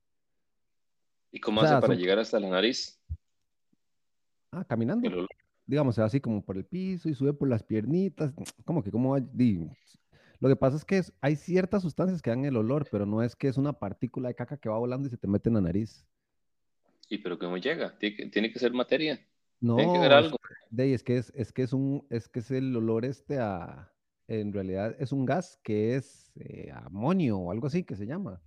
¿Y 1.31 1.39
cómo 1.39 1.61
O 1.61 1.63
sea, 1.63 1.73
hace 1.77 1.81
para 1.81 1.93
son- 1.93 2.01
llegar 2.01 2.19
hasta 2.19 2.39
la 2.39 2.49
nariz? 2.49 2.99
Ah, 4.51 4.63
caminando. 4.63 5.27
Digamos, 5.65 5.97
así 5.99 6.19
como 6.19 6.43
por 6.43 6.57
el 6.57 6.65
piso 6.65 7.09
y 7.09 7.13
sube 7.13 7.33
por 7.33 7.47
las 7.47 7.63
piernitas, 7.63 8.33
como 8.65 8.83
que 8.83 8.91
como 8.91 9.11
va- 9.11 9.19
Lo 10.43 10.49
que 10.49 10.57
pasa 10.57 10.75
es 10.75 10.83
que 10.83 10.97
es- 10.97 11.13
hay 11.21 11.37
ciertas 11.37 11.83
sustancias 11.83 12.21
que 12.21 12.29
dan 12.29 12.43
el 12.43 12.57
olor, 12.57 12.85
pero 12.91 13.05
no 13.05 13.23
es 13.23 13.33
que 13.33 13.47
es 13.47 13.55
una 13.57 13.71
partícula 13.71 14.27
de 14.27 14.35
caca 14.35 14.57
que 14.57 14.67
va 14.67 14.77
volando 14.77 15.07
y 15.07 15.09
se 15.09 15.15
te 15.17 15.25
mete 15.25 15.47
en 15.47 15.55
la 15.55 15.61
nariz. 15.61 16.05
¿Y 17.07 17.19
pero 17.19 17.39
cómo 17.39 17.55
llega? 17.55 17.97
Tiene 17.97 18.15
que, 18.17 18.25
tiene 18.25 18.51
que 18.51 18.59
ser 18.59 18.73
materia. 18.73 19.15
Tiene 19.15 19.85
que 19.93 19.97
No, 19.97 20.01
ser 20.01 20.11
algo. 20.11 20.37
de 20.69 20.83
ahí, 20.83 20.93
es 20.93 21.01
que 21.01 21.15
es, 21.15 21.31
es 21.33 21.53
que 21.53 21.63
es 21.63 21.71
un, 21.71 22.05
es 22.09 22.27
que 22.27 22.41
es 22.41 22.51
el 22.51 22.75
olor 22.75 23.05
este 23.05 23.39
a, 23.39 23.89
en 24.27 24.51
realidad 24.51 24.93
es 24.99 25.13
un 25.13 25.25
gas 25.25 25.61
que 25.63 25.95
es 25.95 26.33
eh, 26.35 26.69
amonio 26.73 27.37
o 27.37 27.49
algo 27.49 27.67
así 27.67 27.85
que 27.85 27.95
se 27.95 28.05
llama. 28.05 28.41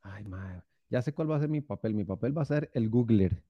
Ay, 0.00 0.24
madre, 0.24 0.62
ya 0.88 1.02
sé 1.02 1.12
cuál 1.12 1.30
va 1.30 1.36
a 1.36 1.40
ser 1.40 1.50
mi 1.50 1.60
papel. 1.60 1.92
Mi 1.92 2.04
papel 2.04 2.34
va 2.34 2.40
a 2.40 2.46
ser 2.46 2.70
el 2.72 2.88
Googler. 2.88 3.42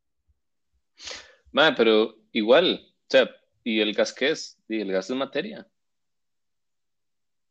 Ma, 1.53 1.75
pero 1.77 2.17
igual, 2.33 2.81
o 2.91 3.07
sea, 3.09 3.31
¿y 3.63 3.81
el 3.81 3.95
gas 3.95 4.13
qué 4.13 4.31
es? 4.31 4.59
Y 4.69 4.81
el 4.81 4.91
gas 4.91 5.09
es 5.11 5.17
materia. 5.17 5.69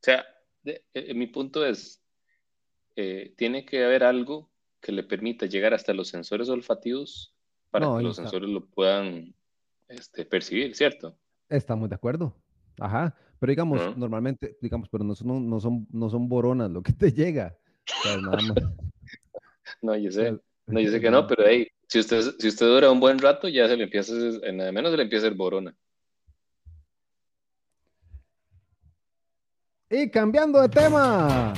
O 0.05 0.11
sea, 0.13 0.23
de- 0.61 0.85
eh, 0.93 1.15
mi 1.15 1.25
punto 1.25 1.65
es, 1.65 1.99
eh, 2.95 3.33
tiene 3.35 3.65
que 3.65 3.83
haber 3.83 4.03
algo 4.03 4.51
que 4.79 4.91
le 4.91 5.01
permita 5.01 5.47
llegar 5.47 5.73
hasta 5.73 5.95
los 5.95 6.09
sensores 6.09 6.47
olfativos 6.47 7.33
para 7.71 7.87
No, 7.87 7.97
que 7.97 8.03
los 8.03 8.11
está. 8.11 8.29
sensores 8.29 8.51
lo 8.51 8.67
puedan 8.67 9.33
este, 9.87 10.23
percibir, 10.25 10.75
¿cierto? 10.75 11.17
Estamos 11.49 11.89
de 11.89 11.95
acuerdo. 11.95 12.35
Ajá. 12.79 13.17
Pero 13.39 13.49
digamos, 13.49 13.97
normalmente, 13.97 14.55
digamos, 14.61 14.89
pero 14.89 15.03
no 15.03 15.15
son, 15.15 15.49
no 15.49 15.59
son, 15.59 15.87
no 15.91 16.07
son 16.11 16.29
boronas 16.29 16.69
lo 16.69 16.83
que 16.83 16.93
te 16.93 17.11
llega. 17.11 17.57
O 17.87 18.01
sea, 18.03 18.15
nada 18.21 18.41
más. 18.43 18.57
No, 19.81 19.97
yo 19.97 20.11
sé, 20.11 20.39
no, 20.67 20.79
yo 20.79 20.91
sé 20.91 21.01
que 21.01 21.09
no, 21.09 21.25
pero 21.25 21.47
hey, 21.47 21.67
si 21.87 21.97
usted, 21.97 22.21
si 22.37 22.47
usted 22.47 22.67
dura 22.67 22.91
un 22.91 22.99
buen 22.99 23.17
rato, 23.17 23.47
ya 23.47 23.67
se 23.67 23.75
le 23.75 23.85
empieza, 23.85 24.13
nada 24.53 24.71
menos 24.71 24.91
se 24.91 24.97
le 24.97 25.03
empieza 25.03 25.25
hacer 25.25 25.35
borona. 25.35 25.75
Y 29.97 30.09
cambiando 30.09 30.61
de 30.61 30.67
tema. 30.67 31.53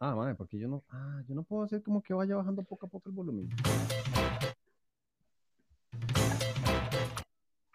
Ah, 0.00 0.14
madre, 0.14 0.34
porque 0.34 0.58
yo 0.58 0.68
no, 0.68 0.82
ah, 0.88 1.22
yo 1.28 1.34
no 1.34 1.42
puedo 1.42 1.64
hacer 1.64 1.82
como 1.82 2.02
que 2.02 2.14
vaya 2.14 2.34
bajando 2.34 2.62
poco 2.62 2.86
a 2.86 2.88
poco 2.88 3.10
el 3.10 3.14
volumen. 3.14 3.50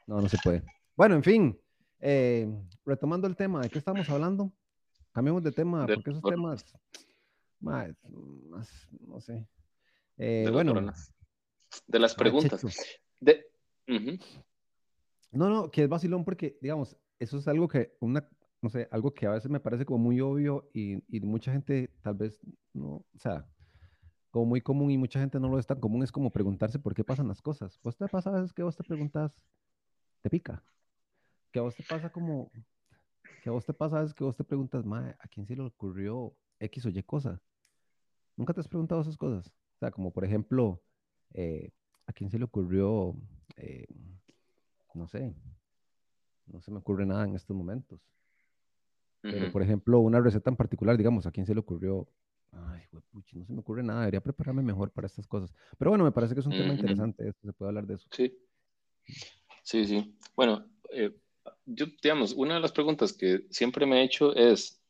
No, 0.08 0.20
no 0.20 0.28
se 0.28 0.38
puede. 0.44 0.64
Bueno, 0.96 1.14
en 1.14 1.22
fin, 1.22 1.60
eh, 2.00 2.52
retomando 2.84 3.28
el 3.28 3.36
tema, 3.36 3.62
¿de 3.62 3.70
qué 3.70 3.78
estamos 3.78 4.10
hablando? 4.10 4.52
Cambiemos 5.12 5.44
de 5.44 5.52
tema, 5.52 5.86
De 5.86 5.94
porque 5.94 6.10
esos 6.10 6.24
temas, 6.24 6.66
madre, 7.60 7.94
más, 8.50 8.90
no 9.00 9.22
sé. 9.22 9.48
Eh, 10.18 10.42
de 10.46 10.52
bueno, 10.52 10.74
boronas. 10.74 11.14
De 11.86 12.00
las 12.00 12.16
preguntas. 12.16 12.66
De. 13.20 13.46
No, 15.32 15.50
no, 15.50 15.72
que 15.72 15.84
es 15.84 15.90
vacilón 15.90 16.26
porque, 16.26 16.58
digamos, 16.62 16.98
eso 17.20 17.38
es 17.38 17.48
algo 17.48 17.68
que, 17.68 17.96
una, 18.00 18.28
no 18.62 18.70
sé, 18.70 18.88
algo 18.92 19.14
que 19.14 19.28
a 19.28 19.32
veces 19.32 19.50
me 19.52 19.60
parece 19.60 19.86
como 19.86 20.00
muy 20.00 20.20
obvio 20.22 20.70
y, 20.74 21.04
y 21.16 21.20
mucha 21.22 21.52
gente 21.52 21.90
tal 22.02 22.16
vez 22.16 22.40
no, 22.74 23.06
o 23.14 23.20
sea, 23.20 23.48
como 24.32 24.46
muy 24.46 24.62
común 24.62 24.92
y 24.92 24.98
mucha 24.98 25.20
gente 25.20 25.40
no 25.40 25.50
lo 25.50 25.60
es 25.60 25.68
tan 25.68 25.80
común, 25.80 26.04
es 26.04 26.12
como 26.12 26.32
preguntarse 26.32 26.80
por 26.80 26.94
qué 26.94 27.04
pasan 27.04 27.28
las 27.28 27.42
cosas. 27.42 27.80
¿Vos 27.84 27.98
te 27.98 28.08
pasa 28.08 28.30
a 28.30 28.34
veces 28.34 28.54
que 28.54 28.64
vos 28.64 28.76
te 28.76 28.84
preguntas, 28.84 29.34
te 30.22 30.30
pica? 30.30 30.64
Que 31.52 31.60
a 31.60 31.64
vos 31.64 31.76
te 31.76 31.84
pasa 31.84 32.12
como, 32.12 32.52
que 33.42 33.50
a 33.50 33.52
vos 33.52 33.66
te 33.66 33.74
pasa 33.74 33.98
a 33.98 34.02
veces 34.02 34.14
que 34.14 34.24
vos 34.24 34.36
te 34.36 34.44
preguntas, 34.44 34.86
mae, 34.86 35.16
¿a 35.20 35.28
quién 35.28 35.46
se 35.46 35.56
le 35.56 35.64
ocurrió 35.64 36.36
X 36.60 36.86
o 36.86 36.90
Y 36.90 37.04
cosa? 37.04 37.42
¿Nunca 38.36 38.54
te 38.54 38.60
has 38.60 38.68
preguntado 38.68 39.02
esas 39.02 39.18
cosas? 39.18 39.48
O 39.48 39.80
sea, 39.80 39.92
como 39.92 40.12
por 40.12 40.26
ejemplo, 40.26 40.82
eh, 41.34 41.72
¿a 42.06 42.14
quién 42.14 42.30
se 42.30 42.38
le 42.38 42.46
ocurrió, 42.46 43.16
eh, 43.58 43.88
no 44.94 45.08
sé, 45.08 45.34
no 46.48 46.62
se 46.62 46.72
me 46.72 46.80
ocurre 46.80 47.06
nada 47.06 47.26
en 47.26 47.36
estos 47.36 47.56
momentos. 47.56 48.02
Pero, 49.22 49.52
por 49.52 49.62
ejemplo, 49.62 50.00
una 50.00 50.22
receta 50.22 50.50
en 50.50 50.56
particular, 50.56 50.98
digamos, 50.98 51.26
¿a 51.26 51.32
quién 51.32 51.46
se 51.46 51.54
le 51.54 51.60
ocurrió? 51.60 52.08
Ay, 52.52 52.82
puchi, 53.12 53.38
no 53.38 53.46
se 53.46 53.54
me 53.54 53.60
ocurre 53.60 53.84
nada, 53.84 54.00
debería 54.02 54.22
prepararme 54.22 54.64
mejor 54.64 54.92
para 54.92 55.08
estas 55.08 55.28
cosas. 55.28 55.54
Pero 55.78 55.92
bueno, 55.92 56.04
me 56.04 56.12
parece 56.12 56.34
que 56.34 56.40
es 56.40 56.46
un 56.48 56.56
tema 56.56 56.74
interesante, 56.74 57.28
esto, 57.28 57.46
se 57.46 57.54
puede 57.54 57.70
hablar 57.70 57.86
de 57.86 57.96
eso. 57.96 58.08
Sí, 58.12 58.34
sí, 59.64 59.86
sí. 59.86 60.18
Bueno, 60.36 60.66
eh, 60.90 61.16
yo, 61.66 61.86
digamos, 62.02 62.34
una 62.34 62.56
de 62.56 62.60
las 62.62 62.72
preguntas 62.72 63.14
que 63.14 63.46
siempre 63.52 63.86
me 63.86 64.02
he 64.02 64.06
hecho 64.06 64.36
es 64.36 64.82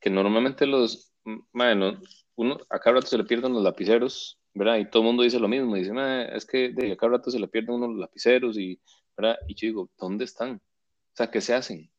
que 0.00 0.10
normalmente 0.10 0.66
los, 0.66 1.12
bueno, 1.52 1.98
uno, 2.36 2.58
a 2.70 2.78
cada 2.78 2.96
rato 2.96 3.08
se 3.08 3.18
le 3.18 3.24
pierden 3.24 3.52
los 3.52 3.62
lapiceros, 3.64 4.38
¿verdad? 4.54 4.78
Y 4.78 4.88
todo 4.88 5.02
el 5.02 5.08
mundo 5.08 5.22
dice 5.24 5.40
lo 5.40 5.48
mismo, 5.48 5.74
dice, 5.74 5.92
"Mae, 5.92 6.36
es 6.36 6.46
que 6.46 6.70
de, 6.70 6.92
a 6.92 6.96
cada 6.96 7.12
rato 7.12 7.30
se 7.30 7.40
le 7.40 7.48
pierden 7.48 7.74
unos 7.76 7.90
los 7.90 7.98
lapiceros 7.98 8.56
y, 8.56 8.80
¿verdad? 9.18 9.38
Y 9.48 9.54
yo 9.54 9.66
digo, 9.66 9.90
¿dónde 9.98 10.24
están? 10.24 10.56
O 10.56 11.14
sea, 11.14 11.30
¿qué 11.30 11.40
se 11.40 11.54
hacen? 11.54 11.90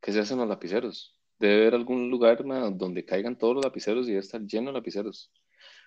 ¿Qué 0.00 0.12
se 0.12 0.20
hacen 0.20 0.38
los 0.38 0.48
lapiceros? 0.48 1.16
Debe 1.38 1.62
haber 1.62 1.74
algún 1.74 2.10
lugar 2.10 2.44
donde 2.76 3.04
caigan 3.04 3.38
todos 3.38 3.54
los 3.54 3.64
lapiceros 3.64 4.06
y 4.06 4.10
debe 4.10 4.20
estar 4.20 4.42
lleno 4.42 4.68
de 4.70 4.78
lapiceros. 4.78 5.32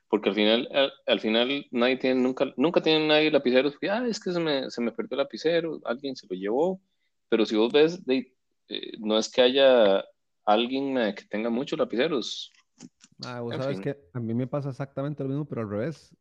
Porque 0.08 0.30
al 0.30 0.36
final, 0.36 0.70
al, 0.72 0.92
al 1.06 1.20
final 1.20 1.66
nadie 1.72 1.98
tiene, 1.98 2.22
nunca, 2.22 2.46
nunca 2.56 2.82
tiene 2.82 3.08
nadie 3.08 3.32
lapiceros, 3.32 3.76
ah, 3.90 4.06
es 4.08 4.20
que 4.20 4.32
se 4.32 4.40
me, 4.40 4.70
se 4.70 4.82
me 4.82 4.92
perdió 4.92 5.16
el 5.16 5.24
lapicero, 5.24 5.80
alguien 5.86 6.16
se 6.16 6.28
lo 6.30 6.36
llevó, 6.36 6.82
pero 7.30 7.46
si 7.46 7.56
vos 7.56 7.72
ves, 7.72 8.06
de, 8.06 8.36
eh, 8.70 8.92
no 9.00 9.18
es 9.18 9.30
que 9.32 9.42
haya 9.42 10.04
alguien 10.46 10.96
que 11.16 11.26
tenga 11.30 11.50
muchos 11.50 11.80
lapiceros, 11.80 12.52
Ah, 13.26 13.42
vos 13.42 13.54
en 13.54 13.62
sabes 13.62 13.76
fin. 13.78 13.84
que 13.84 13.98
a 14.14 14.20
mí 14.20 14.34
me 14.34 14.48
pasa 14.48 14.70
exactamente 14.70 15.24
lo 15.24 15.30
mismo, 15.30 15.46
pero 15.46 15.62
al 15.62 15.70
revés. 15.70 16.16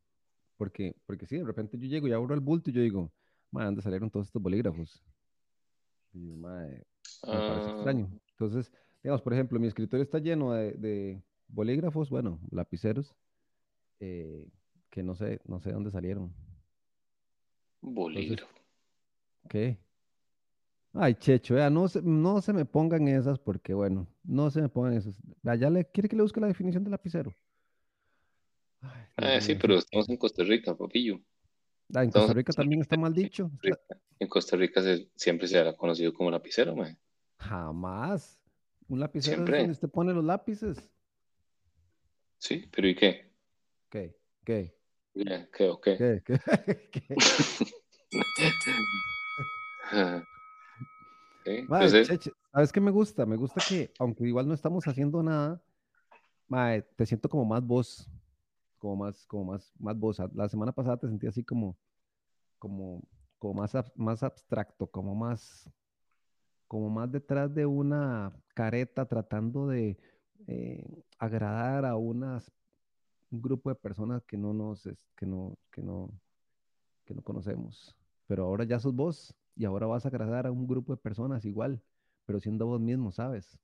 Porque, 0.56 0.94
porque 1.06 1.26
sí, 1.26 1.38
de 1.38 1.44
repente 1.44 1.76
yo 1.78 1.86
llego 1.86 2.06
y 2.06 2.12
abro 2.12 2.34
el 2.34 2.40
bulto 2.40 2.70
y 2.70 2.72
yo 2.72 2.82
digo, 2.82 3.12
madre, 3.52 3.66
¿dónde 3.66 3.82
salieron 3.82 4.10
todos 4.10 4.26
estos 4.26 4.42
bolígrafos? 4.42 5.02
Y 6.12 6.28
yo, 6.28 6.36
"Mae, 6.36 6.84
me 7.30 7.42
parece 7.42 7.68
Ah, 7.68 7.72
extraño. 7.72 8.08
Entonces, 8.32 8.72
digamos, 9.02 9.22
por 9.22 9.32
ejemplo, 9.34 9.58
mi 9.60 9.66
escritorio 9.66 10.02
está 10.02 10.18
lleno 10.18 10.52
de, 10.52 10.72
de 10.72 11.22
bolígrafos, 11.48 12.10
bueno, 12.10 12.40
lapiceros, 12.50 13.14
eh, 14.00 14.48
que 14.90 15.02
no 15.02 15.14
sé, 15.14 15.40
no 15.46 15.60
sé 15.60 15.72
dónde 15.72 15.90
salieron. 15.90 16.34
Bolígrafo. 17.82 18.58
¿qué? 19.48 19.78
Ay, 20.94 21.14
Checho, 21.14 21.54
vea, 21.54 21.70
no 21.70 21.88
se, 21.88 22.02
no 22.02 22.40
se 22.42 22.52
me 22.52 22.64
pongan 22.66 23.08
esas 23.08 23.38
porque, 23.38 23.72
bueno, 23.74 24.06
no 24.24 24.50
se 24.50 24.60
me 24.62 24.68
pongan 24.68 24.94
esas. 24.94 25.14
Allá 25.44 25.70
le 25.70 25.86
quiere 25.90 26.08
que 26.08 26.16
le 26.16 26.22
busque 26.22 26.40
la 26.40 26.46
definición 26.48 26.84
de 26.84 26.90
lapicero. 26.90 27.34
Ay, 29.16 29.32
Ah, 29.36 29.40
mío, 29.40 29.40
sí. 29.40 29.54
pero 29.54 29.76
estamos 29.78 30.08
en 30.10 30.16
Costa 30.18 30.44
Rica, 30.44 30.76
papillo. 30.76 31.20
Ah, 31.94 32.04
en 32.04 32.10
Costa 32.10 32.32
Rica 32.32 32.52
también 32.52 32.80
está 32.80 32.96
mal 32.96 33.12
dicho. 33.14 33.50
En 34.18 34.28
Costa 34.28 34.56
Rica 34.56 34.80
se- 34.82 35.08
siempre 35.14 35.46
se 35.48 35.58
ha 35.58 35.76
conocido 35.76 36.12
como 36.12 36.30
lapicero, 36.30 36.74
mae. 36.74 36.96
Jamás. 37.38 38.38
Un 38.88 39.00
lapicero 39.00 39.32
es 39.32 39.38
donde 39.38 39.54
Siempre. 39.54 39.72
usted 39.72 39.88
pone 39.88 40.12
los 40.12 40.24
lápices. 40.24 40.90
Sí, 42.38 42.68
pero 42.72 42.88
¿y 42.88 42.94
qué? 42.94 43.30
¿Qué? 43.90 44.16
¿Qué? 44.44 44.74
¿Qué 45.14 46.22
qué? 46.24 46.38
¿Qué? 46.92 47.00
¿Qué? 47.04 47.16
Sí, 51.44 51.62
yo 51.62 51.68
Mae, 51.68 51.88
sé. 51.88 52.04
Cheche, 52.04 52.30
¿sabes 52.52 52.72
qué 52.72 52.80
me 52.80 52.90
gusta? 52.90 53.26
Me 53.26 53.36
gusta 53.36 53.60
que, 53.60 53.92
aunque 53.98 54.24
igual 54.26 54.46
no 54.46 54.54
estamos 54.54 54.86
haciendo 54.86 55.22
nada, 55.22 55.60
mae, 56.48 56.82
te 56.82 57.06
siento 57.06 57.28
como 57.28 57.44
más 57.44 57.64
voz, 57.66 58.08
como 58.82 58.96
más, 58.96 59.24
como 59.28 59.44
más, 59.52 59.72
más 59.78 59.96
voz. 59.96 60.18
La 60.34 60.48
semana 60.48 60.72
pasada 60.72 60.96
te 60.96 61.06
sentí 61.06 61.28
así 61.28 61.44
como, 61.44 61.76
como, 62.58 63.00
como 63.38 63.54
más, 63.54 63.72
más 63.94 64.24
abstracto, 64.24 64.88
como 64.88 65.14
más, 65.14 65.70
como 66.66 66.90
más 66.90 67.12
detrás 67.12 67.54
de 67.54 67.64
una 67.64 68.32
careta 68.54 69.06
tratando 69.06 69.68
de 69.68 69.96
eh, 70.48 71.04
agradar 71.16 71.84
a 71.84 71.94
unas, 71.94 72.50
un 73.30 73.40
grupo 73.40 73.70
de 73.70 73.76
personas 73.76 74.24
que 74.24 74.36
no 74.36 74.52
nos, 74.52 74.88
que 75.16 75.26
no, 75.26 75.54
que 75.70 75.80
no, 75.80 76.10
que 77.04 77.14
no 77.14 77.22
conocemos. 77.22 77.94
Pero 78.26 78.46
ahora 78.46 78.64
ya 78.64 78.80
sos 78.80 78.96
vos 78.96 79.32
y 79.54 79.64
ahora 79.64 79.86
vas 79.86 80.06
a 80.06 80.08
agradar 80.08 80.48
a 80.48 80.50
un 80.50 80.66
grupo 80.66 80.92
de 80.92 81.00
personas 81.00 81.44
igual, 81.44 81.80
pero 82.26 82.40
siendo 82.40 82.66
vos 82.66 82.80
mismo, 82.80 83.12
¿sabes? 83.12 83.56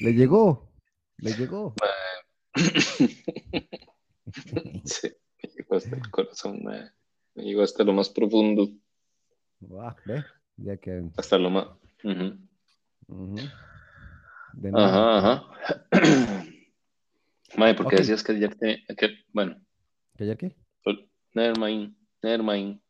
Le 0.00 0.12
llegó, 0.12 0.68
le 1.18 1.32
llegó. 1.34 1.74
Sí, 4.84 5.08
me 5.42 5.48
llegó 5.50 5.76
hasta 5.76 5.96
el 5.96 6.10
corazón. 6.10 6.62
Me 7.34 7.42
llegó 7.42 7.62
hasta 7.62 7.84
lo 7.84 7.92
más 7.92 8.08
profundo, 8.08 8.68
ve, 10.04 10.24
ya 10.56 10.76
que, 10.76 11.04
hasta 11.16 11.38
lo 11.38 11.50
más. 11.50 11.68
De 14.52 14.72
nada. 14.72 15.18
Ajá, 15.18 15.18
ajá. 15.18 16.44
Mae, 17.56 17.74
¿por 17.74 17.86
qué 17.88 17.96
Ok, 17.96 18.00
decías 18.00 18.22
que 18.22 18.32
ayer 18.32 18.54
te... 18.56 18.84
que- 18.96 19.24
bueno, 19.32 19.60
¿que 20.16 20.24
ayer 20.24 20.36
qué? 20.36 20.56
ol- 20.84 21.08
never 21.34 21.58
mind, 21.58 21.96
never 22.22 22.42
mind, 22.42 22.80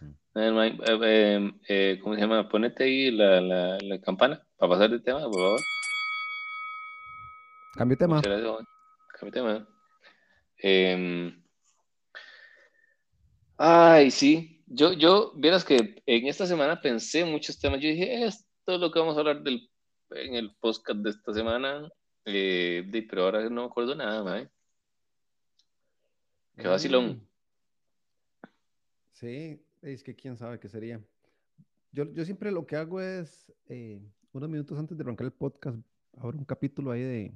Mm. 0.00 0.14
never 0.34 0.52
mind. 0.52 0.82
Eh, 0.82 0.98
eh, 1.02 1.52
eh, 1.68 1.98
¿cómo 2.02 2.14
se 2.14 2.20
llama? 2.20 2.48
Ponete 2.48 2.84
ahí 2.84 3.10
la, 3.10 3.40
la, 3.40 3.78
la 3.78 4.00
campana 4.00 4.46
para 4.56 4.70
pasar 4.70 4.90
de 4.90 5.00
tema, 5.00 5.20
por 5.22 5.32
favor. 5.32 5.60
Cambio 7.76 7.96
de 7.96 7.98
tema. 7.98 8.22
Cambio 8.22 8.62
de 9.22 9.30
tema. 9.32 9.68
Em, 10.58 11.42
ay, 13.56 14.10
sí. 14.10 14.62
Yo, 14.66 14.92
yo, 14.92 15.32
vieras 15.36 15.64
que 15.64 16.02
en 16.06 16.26
esta 16.26 16.46
semana 16.46 16.80
pensé 16.80 17.24
muchos 17.24 17.58
temas. 17.58 17.80
Yo 17.80 17.88
dije, 17.88 18.24
esto 18.24 18.44
es 18.74 18.80
lo 18.80 18.90
que 18.90 18.98
vamos 18.98 19.16
a 19.16 19.20
hablar 19.20 19.42
del, 19.42 19.70
en 20.10 20.34
el 20.34 20.54
podcast 20.56 20.98
de 21.00 21.10
esta 21.10 21.32
semana. 21.32 21.88
Eh, 22.24 22.84
de- 22.88 23.02
pero 23.02 23.24
ahora 23.24 23.48
no 23.48 23.62
me 23.62 23.66
acuerdo 23.68 23.94
nada, 23.94 24.24
mae. 24.24 24.48
Qué 26.56 26.66
Mm, 26.66 26.70
vacilón. 26.70 27.28
sí, 29.12 29.60
es 29.82 30.02
que 30.02 30.14
quién 30.16 30.36
sabe 30.36 30.58
qué 30.58 30.68
sería. 30.68 31.00
Yo, 31.92 32.04
yo 32.12 32.24
siempre 32.24 32.50
lo 32.50 32.66
que 32.66 32.76
hago 32.76 33.00
es, 33.00 33.52
eh, 33.68 34.02
unos 34.32 34.48
minutos 34.48 34.78
antes 34.78 34.96
de 34.96 35.04
arrancar 35.04 35.26
el 35.26 35.32
podcast, 35.32 35.78
abro 36.18 36.36
un 36.38 36.44
capítulo 36.44 36.90
ahí 36.90 37.02
de 37.02 37.32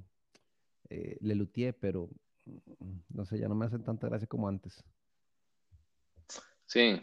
eh, 0.90 1.16
Le 1.20 1.34
Luthier, 1.34 1.76
pero 1.78 2.08
mm, 2.46 2.98
no 3.14 3.24
sé, 3.24 3.38
ya 3.38 3.48
no 3.48 3.54
me 3.54 3.66
hacen 3.66 3.84
tanta 3.84 4.08
gracia 4.08 4.28
como 4.28 4.48
antes. 4.48 4.84
Sí, 6.66 7.00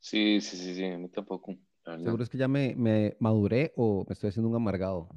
sí, 0.00 0.40
sí, 0.40 0.56
sí, 0.56 0.74
sí, 0.74 0.84
a 0.86 0.98
mí 0.98 1.08
tampoco. 1.08 1.54
Seguro 1.84 2.22
es 2.22 2.28
que 2.30 2.38
ya 2.38 2.48
me, 2.48 2.74
me 2.76 3.16
maduré 3.20 3.72
o 3.76 4.04
me 4.08 4.12
estoy 4.14 4.30
haciendo 4.30 4.48
un 4.48 4.56
amargado. 4.56 5.08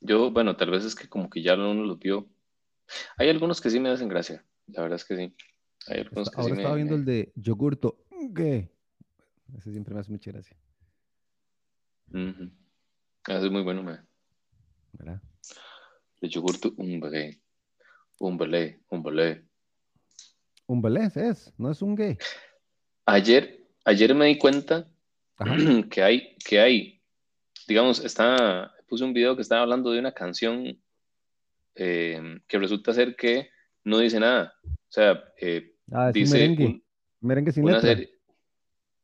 Yo, 0.00 0.30
bueno, 0.30 0.56
tal 0.56 0.70
vez 0.70 0.84
es 0.84 0.94
que 0.94 1.08
como 1.08 1.28
que 1.30 1.42
ya 1.42 1.54
uno 1.54 1.74
los 1.74 1.98
vio. 1.98 2.28
Hay 3.18 3.28
algunos 3.30 3.60
que 3.60 3.70
sí 3.70 3.80
me 3.80 3.90
hacen 3.90 4.08
gracia, 4.08 4.44
la 4.68 4.82
verdad 4.82 4.96
es 4.96 5.04
que 5.04 5.16
sí. 5.16 5.34
Hay 5.88 6.00
algunos 6.00 6.28
Está- 6.28 6.36
que 6.36 6.42
sí 6.42 6.42
ahora 6.42 6.54
estaba 6.54 6.74
me... 6.74 6.76
viendo 6.76 6.94
el 6.96 7.04
de 7.04 7.32
yogurto. 7.36 8.04
¿Qué? 8.34 8.70
Ese 9.56 9.72
siempre 9.72 9.94
me 9.94 10.00
hace 10.00 10.12
mucha 10.12 10.32
gracia, 10.32 10.56
Eso 13.28 13.46
es 13.46 13.52
muy 13.52 13.62
bueno, 13.62 13.82
me. 13.82 14.05
¿Verdad? 14.98 15.20
Yogurto, 16.22 16.72
un 16.76 16.98
belé, 17.00 17.40
un 18.18 18.36
belé, 18.36 18.80
un 18.90 19.02
belé. 19.02 19.44
Un 20.66 20.82
belés 20.82 21.16
es, 21.16 21.52
no 21.58 21.70
es 21.70 21.80
un 21.82 21.94
gay. 21.94 22.16
Ayer, 23.04 23.64
ayer 23.84 24.14
me 24.14 24.26
di 24.26 24.38
cuenta 24.38 24.88
Ajá. 25.36 25.54
que 25.90 26.02
hay, 26.02 26.36
que 26.44 26.58
hay, 26.58 27.00
digamos, 27.68 28.04
está, 28.04 28.74
puse 28.88 29.04
un 29.04 29.12
video 29.12 29.36
que 29.36 29.42
estaba 29.42 29.62
hablando 29.62 29.90
de 29.92 30.00
una 30.00 30.12
canción 30.12 30.80
eh, 31.74 32.40
que 32.48 32.58
resulta 32.58 32.92
ser 32.92 33.14
que 33.14 33.50
no 33.84 33.98
dice 33.98 34.18
nada. 34.18 34.54
O 34.64 34.68
sea, 34.92 35.22
eh, 35.40 35.72
Ah, 35.92 36.10
es 36.10 36.16
un 36.16 36.22
dice 36.22 36.34
merengue. 36.38 36.66
un- 36.66 36.84
Merengue 37.20 37.52
sin 37.52 37.64
letra. 37.64 37.80
serie... 37.82 38.10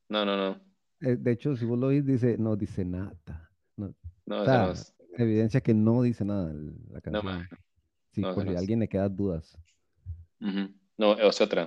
No, 0.08 0.24
no, 0.26 0.36
no. 0.36 0.60
Eh, 1.00 1.16
de 1.18 1.32
hecho, 1.32 1.56
si 1.56 1.64
vos 1.64 1.78
lo 1.78 1.86
oís, 1.88 2.04
dice, 2.04 2.36
no 2.38 2.56
dice 2.56 2.84
nada. 2.84 3.14
No, 3.76 3.94
No, 4.26 4.40
o 4.40 4.42
esa 4.42 4.58
no 4.66 4.72
sea, 4.74 4.82
es. 4.82 4.94
Evidencia 5.16 5.60
que 5.60 5.74
no 5.74 6.02
dice 6.02 6.24
nada 6.24 6.52
la 6.52 6.94
No, 6.94 7.02
canción. 7.02 7.48
Sí, 8.12 8.20
no, 8.20 8.34
por 8.34 8.44
no 8.44 8.50
si 8.50 8.50
a 8.50 8.52
es. 8.54 8.60
alguien 8.60 8.80
le 8.80 8.88
quedan 8.88 9.16
dudas. 9.16 9.58
No, 10.98 11.18
es 11.18 11.40
otra. 11.40 11.66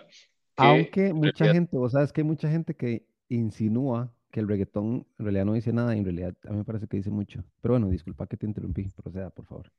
Que 0.55 0.63
Aunque 0.63 1.13
mucha 1.13 1.51
gente, 1.51 1.77
vos 1.77 1.91
sabes 1.91 2.13
que 2.13 2.21
hay 2.21 2.27
mucha 2.27 2.49
gente 2.49 2.75
que 2.75 3.07
insinúa 3.29 4.13
que 4.31 4.39
el 4.41 4.47
reggaetón 4.47 5.07
en 5.17 5.25
realidad 5.25 5.45
no 5.45 5.53
dice 5.53 5.71
nada 5.73 5.95
y 5.95 5.99
en 5.99 6.05
realidad 6.05 6.35
a 6.45 6.51
mí 6.51 6.57
me 6.57 6.65
parece 6.65 6.87
que 6.87 6.97
dice 6.97 7.09
mucho. 7.09 7.43
Pero 7.61 7.73
bueno, 7.73 7.89
disculpa 7.89 8.27
que 8.27 8.37
te 8.37 8.45
interrumpí, 8.45 8.83
proceda, 8.89 9.29
por 9.29 9.45
favor. 9.45 9.71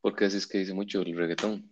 ¿por 0.00 0.14
qué 0.14 0.26
decís 0.26 0.46
que 0.46 0.58
dice 0.58 0.74
mucho 0.74 1.00
el 1.00 1.16
reggaetón? 1.16 1.70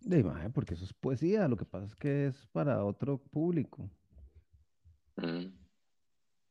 De 0.00 0.18
imagen, 0.18 0.52
porque 0.52 0.74
eso 0.74 0.84
es 0.84 0.92
poesía, 0.92 1.48
lo 1.48 1.56
que 1.56 1.64
pasa 1.64 1.86
es 1.86 1.94
que 1.94 2.26
es 2.26 2.46
para 2.48 2.84
otro 2.84 3.18
público. 3.18 3.88
Mm. 5.16 5.63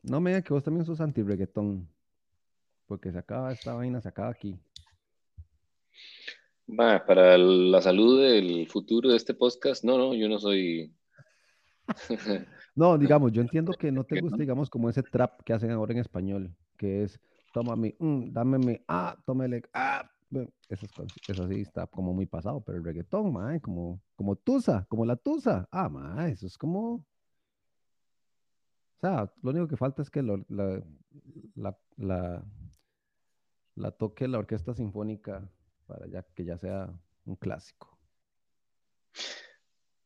No 0.03 0.19
me 0.19 0.31
diga 0.31 0.41
que 0.41 0.53
vos 0.53 0.63
también 0.63 0.85
sos 0.85 0.99
anti-reggaetón. 0.99 1.87
Porque 2.85 3.11
se 3.11 3.17
acaba 3.17 3.53
esta 3.53 3.73
vaina, 3.73 4.01
se 4.01 4.09
acaba 4.09 4.29
aquí. 4.29 4.59
Va, 6.67 7.05
para 7.05 7.37
la 7.37 7.81
salud 7.81 8.21
del 8.21 8.67
futuro 8.67 9.09
de 9.09 9.17
este 9.17 9.33
podcast, 9.33 9.83
no, 9.83 9.97
no, 9.97 10.13
yo 10.13 10.27
no 10.27 10.39
soy. 10.39 10.93
no, 12.75 12.97
digamos, 12.97 13.31
yo 13.31 13.41
entiendo 13.41 13.73
que 13.73 13.91
no 13.91 14.03
te 14.03 14.19
gusta, 14.19 14.37
digamos, 14.37 14.69
como 14.69 14.89
ese 14.89 15.03
trap 15.03 15.41
que 15.43 15.53
hacen 15.53 15.71
ahora 15.71 15.93
en 15.93 15.99
español, 15.99 16.55
que 16.77 17.03
es 17.03 17.19
tómame, 17.53 17.95
mm, 17.99 18.31
dame 18.31 18.57
mi, 18.57 18.79
ah, 18.87 19.15
tómele, 19.25 19.63
ah. 19.73 20.09
eso, 20.67 20.87
eso 21.27 21.47
sí 21.47 21.61
está 21.61 21.87
como 21.87 22.13
muy 22.13 22.25
pasado, 22.25 22.61
pero 22.61 22.77
el 22.77 22.83
reggaetón, 22.83 23.31
mae, 23.31 23.61
como, 23.61 24.01
como 24.15 24.35
tusa, 24.35 24.85
como 24.89 25.05
la 25.05 25.15
tusa. 25.15 25.67
Ah, 25.71 25.87
mae, 25.87 26.31
eso 26.31 26.47
es 26.47 26.57
como. 26.57 27.05
Sea, 29.03 29.29
lo 29.41 29.49
único 29.49 29.67
que 29.67 29.75
falta 29.75 30.01
es 30.01 30.09
que 30.09 30.23
la, 30.23 30.41
la, 30.47 31.77
la, 31.97 32.41
la 33.75 33.91
toque 33.91 34.29
la 34.29 34.37
orquesta 34.37 34.73
sinfónica 34.73 35.51
para 35.85 36.07
ya 36.07 36.23
que 36.33 36.45
ya 36.45 36.57
sea 36.57 36.89
un 37.25 37.35
clásico. 37.35 37.99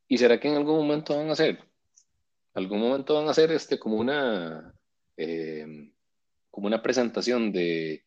¿Y 0.07 0.17
será 0.17 0.39
que 0.39 0.47
en 0.47 0.55
algún 0.55 0.77
momento 0.77 1.15
van 1.15 1.29
a 1.29 1.33
hacer? 1.33 1.59
¿Algún 2.55 2.79
momento 2.79 3.13
van 3.13 3.27
a 3.27 3.31
hacer 3.31 3.51
este 3.51 3.77
como 3.77 3.97
una 3.97 4.73
em, 5.15 5.93
como 6.49 6.65
una 6.65 6.81
presentación 6.81 7.51
de, 7.51 8.03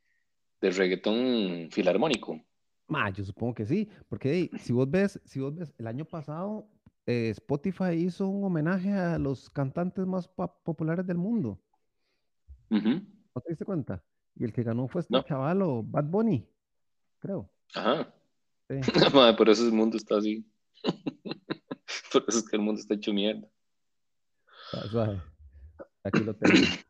de 0.61 0.70
reggaetón 0.70 1.68
filarmónico? 1.70 2.44
Ma, 2.88 3.11
yo 3.11 3.22
supongo 3.22 3.55
que 3.55 3.64
sí, 3.64 3.88
porque 4.09 4.50
si 4.59 4.72
vos 4.72 4.90
ves, 4.90 5.20
si 5.24 5.38
vos 5.38 5.55
ves, 5.55 5.72
el 5.79 5.87
año 5.87 6.05
pasado 6.05 6.68
eh, 7.10 7.30
Spotify 7.30 7.94
hizo 7.94 8.28
un 8.28 8.44
homenaje 8.44 8.92
a 8.92 9.18
los 9.18 9.50
cantantes 9.50 10.06
más 10.06 10.28
populares 10.28 11.04
del 11.06 11.18
mundo. 11.18 11.60
¿No 12.68 13.40
te 13.40 13.50
diste 13.50 13.64
cuenta? 13.64 14.04
Y 14.36 14.44
el 14.44 14.52
que 14.52 14.62
ganó 14.62 14.86
fue 14.86 15.00
este 15.00 15.20
chavalo, 15.24 15.82
Bad 15.82 16.04
Bunny, 16.04 16.48
creo. 17.18 17.50
Ajá. 17.74 18.14
por 19.36 19.48
eso 19.48 19.66
el 19.66 19.72
mundo 19.72 19.96
está 19.96 20.18
así. 20.18 20.48
por 22.12 22.24
eso 22.28 22.38
es 22.38 22.48
que 22.48 22.56
el 22.56 22.62
mundo 22.62 22.80
está 22.80 22.94
hecho 22.94 23.12
mierda. 23.12 23.48
Aquí 26.04 26.22
lo 26.22 26.34
tengo. 26.34 26.54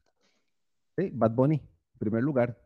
Sí, 0.96 1.08
Bad 1.14 1.30
Bunny, 1.30 1.62
primer 1.98 2.22
lugar. 2.22 2.60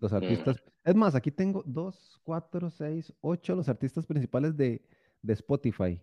Los 0.00 0.12
artistas. 0.12 0.60
Es 0.82 0.94
más, 0.96 1.14
aquí 1.14 1.30
tengo 1.30 1.62
dos, 1.64 2.18
cuatro, 2.24 2.68
seis, 2.68 3.12
ocho 3.20 3.54
los 3.54 3.68
artistas 3.68 4.06
principales 4.06 4.56
de, 4.56 4.82
de 5.22 5.32
Spotify. 5.34 6.00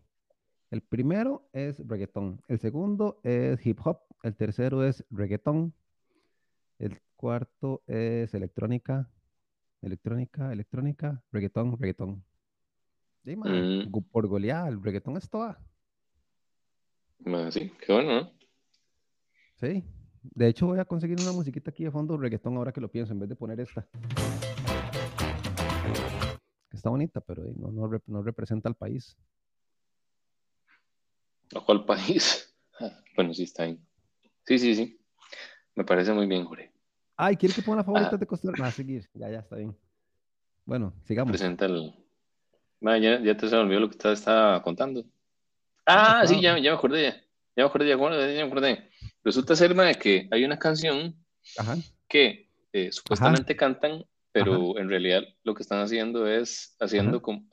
El 0.69 0.81
primero 0.81 1.49
es 1.53 1.85
reggaetón. 1.87 2.41
El 2.47 2.59
segundo 2.59 3.19
es 3.23 3.65
hip 3.65 3.79
hop. 3.85 3.99
El 4.23 4.35
tercero 4.35 4.83
es 4.83 5.05
reggaetón. 5.09 5.73
El 6.79 6.99
cuarto 7.15 7.83
es 7.87 8.33
electrónica 8.33 9.09
electrónica, 9.81 10.51
electrónica, 10.51 11.23
reggaetón, 11.31 11.77
reggaetón. 11.77 12.23
Mm. 13.23 13.91
Por 14.11 14.27
golear, 14.27 14.69
el 14.69 14.81
reggaetón 14.81 15.17
es 15.17 15.29
toda. 15.29 15.59
sí, 17.51 17.71
qué 17.85 17.93
bueno, 17.93 18.21
¿no? 18.21 18.31
Sí. 19.55 19.83
De 20.21 20.47
hecho, 20.47 20.67
voy 20.67 20.79
a 20.79 20.85
conseguir 20.85 21.19
una 21.21 21.31
musiquita 21.31 21.71
aquí 21.71 21.83
de 21.83 21.91
fondo 21.91 22.17
reggaetón 22.17 22.55
ahora 22.57 22.71
que 22.71 22.81
lo 22.81 22.89
pienso, 22.89 23.13
en 23.13 23.19
vez 23.19 23.29
de 23.29 23.35
poner 23.35 23.59
esta. 23.59 23.87
Está 26.77 26.91
bonita, 26.91 27.19
pero 27.21 27.43
no, 27.55 27.89
no, 28.05 28.21
representa 28.21 28.69
al 28.69 28.75
país. 28.75 29.17
¿A 31.55 31.59
cuál 31.61 31.85
país? 31.85 32.55
bueno, 33.15 33.33
sí 33.33 33.43
está 33.43 33.63
ahí. 33.63 33.81
Sí, 34.45 34.59
sí, 34.59 34.75
sí. 34.75 35.01
Me 35.73 35.83
parece 35.83 36.13
muy 36.13 36.27
bien, 36.27 36.45
Jorge. 36.45 36.71
Ay, 37.15 37.35
¿quiere 37.35 37.55
que 37.55 37.63
ponga 37.63 37.77
la 37.77 37.83
favorita 37.83 38.15
de 38.15 38.27
Costa 38.27 38.51
Rica? 38.51 38.67
A 38.67 38.71
seguir. 38.71 39.09
Ya, 39.15 39.27
ya 39.31 39.39
está 39.39 39.55
bien. 39.55 39.75
Bueno, 40.65 40.93
sigamos. 41.03 41.31
Presenta 41.31 41.65
el. 41.65 41.95
ya, 42.81 43.21
ya, 43.21 43.35
te 43.35 43.49
se 43.49 43.55
me 43.55 43.61
olvidó 43.63 43.79
lo 43.79 43.89
que 43.89 43.97
usted 43.97 44.11
estaba 44.11 44.61
contando. 44.61 45.03
Ah, 45.87 46.27
sí, 46.27 46.39
ya, 46.39 46.59
ya 46.59 46.71
me 46.71 46.77
acordé. 46.77 47.23
Ya, 47.55 47.63
me 47.63 47.63
acordé, 47.63 47.89
ya, 47.89 47.97
me 47.97 48.41
acordé. 48.43 48.91
Resulta 49.23 49.55
ser, 49.55 49.73
de 49.73 49.95
que 49.95 50.27
hay 50.29 50.45
una 50.45 50.59
canción 50.59 51.15
que 52.07 52.51
eh, 52.71 52.91
supuestamente 52.91 53.55
cantan, 53.55 54.05
pero 54.43 54.77
en 54.77 54.89
realidad 54.89 55.23
lo 55.43 55.53
que 55.53 55.63
están 55.63 55.81
haciendo 55.81 56.27
es 56.27 56.75
haciendo 56.79 57.21
como, 57.21 57.45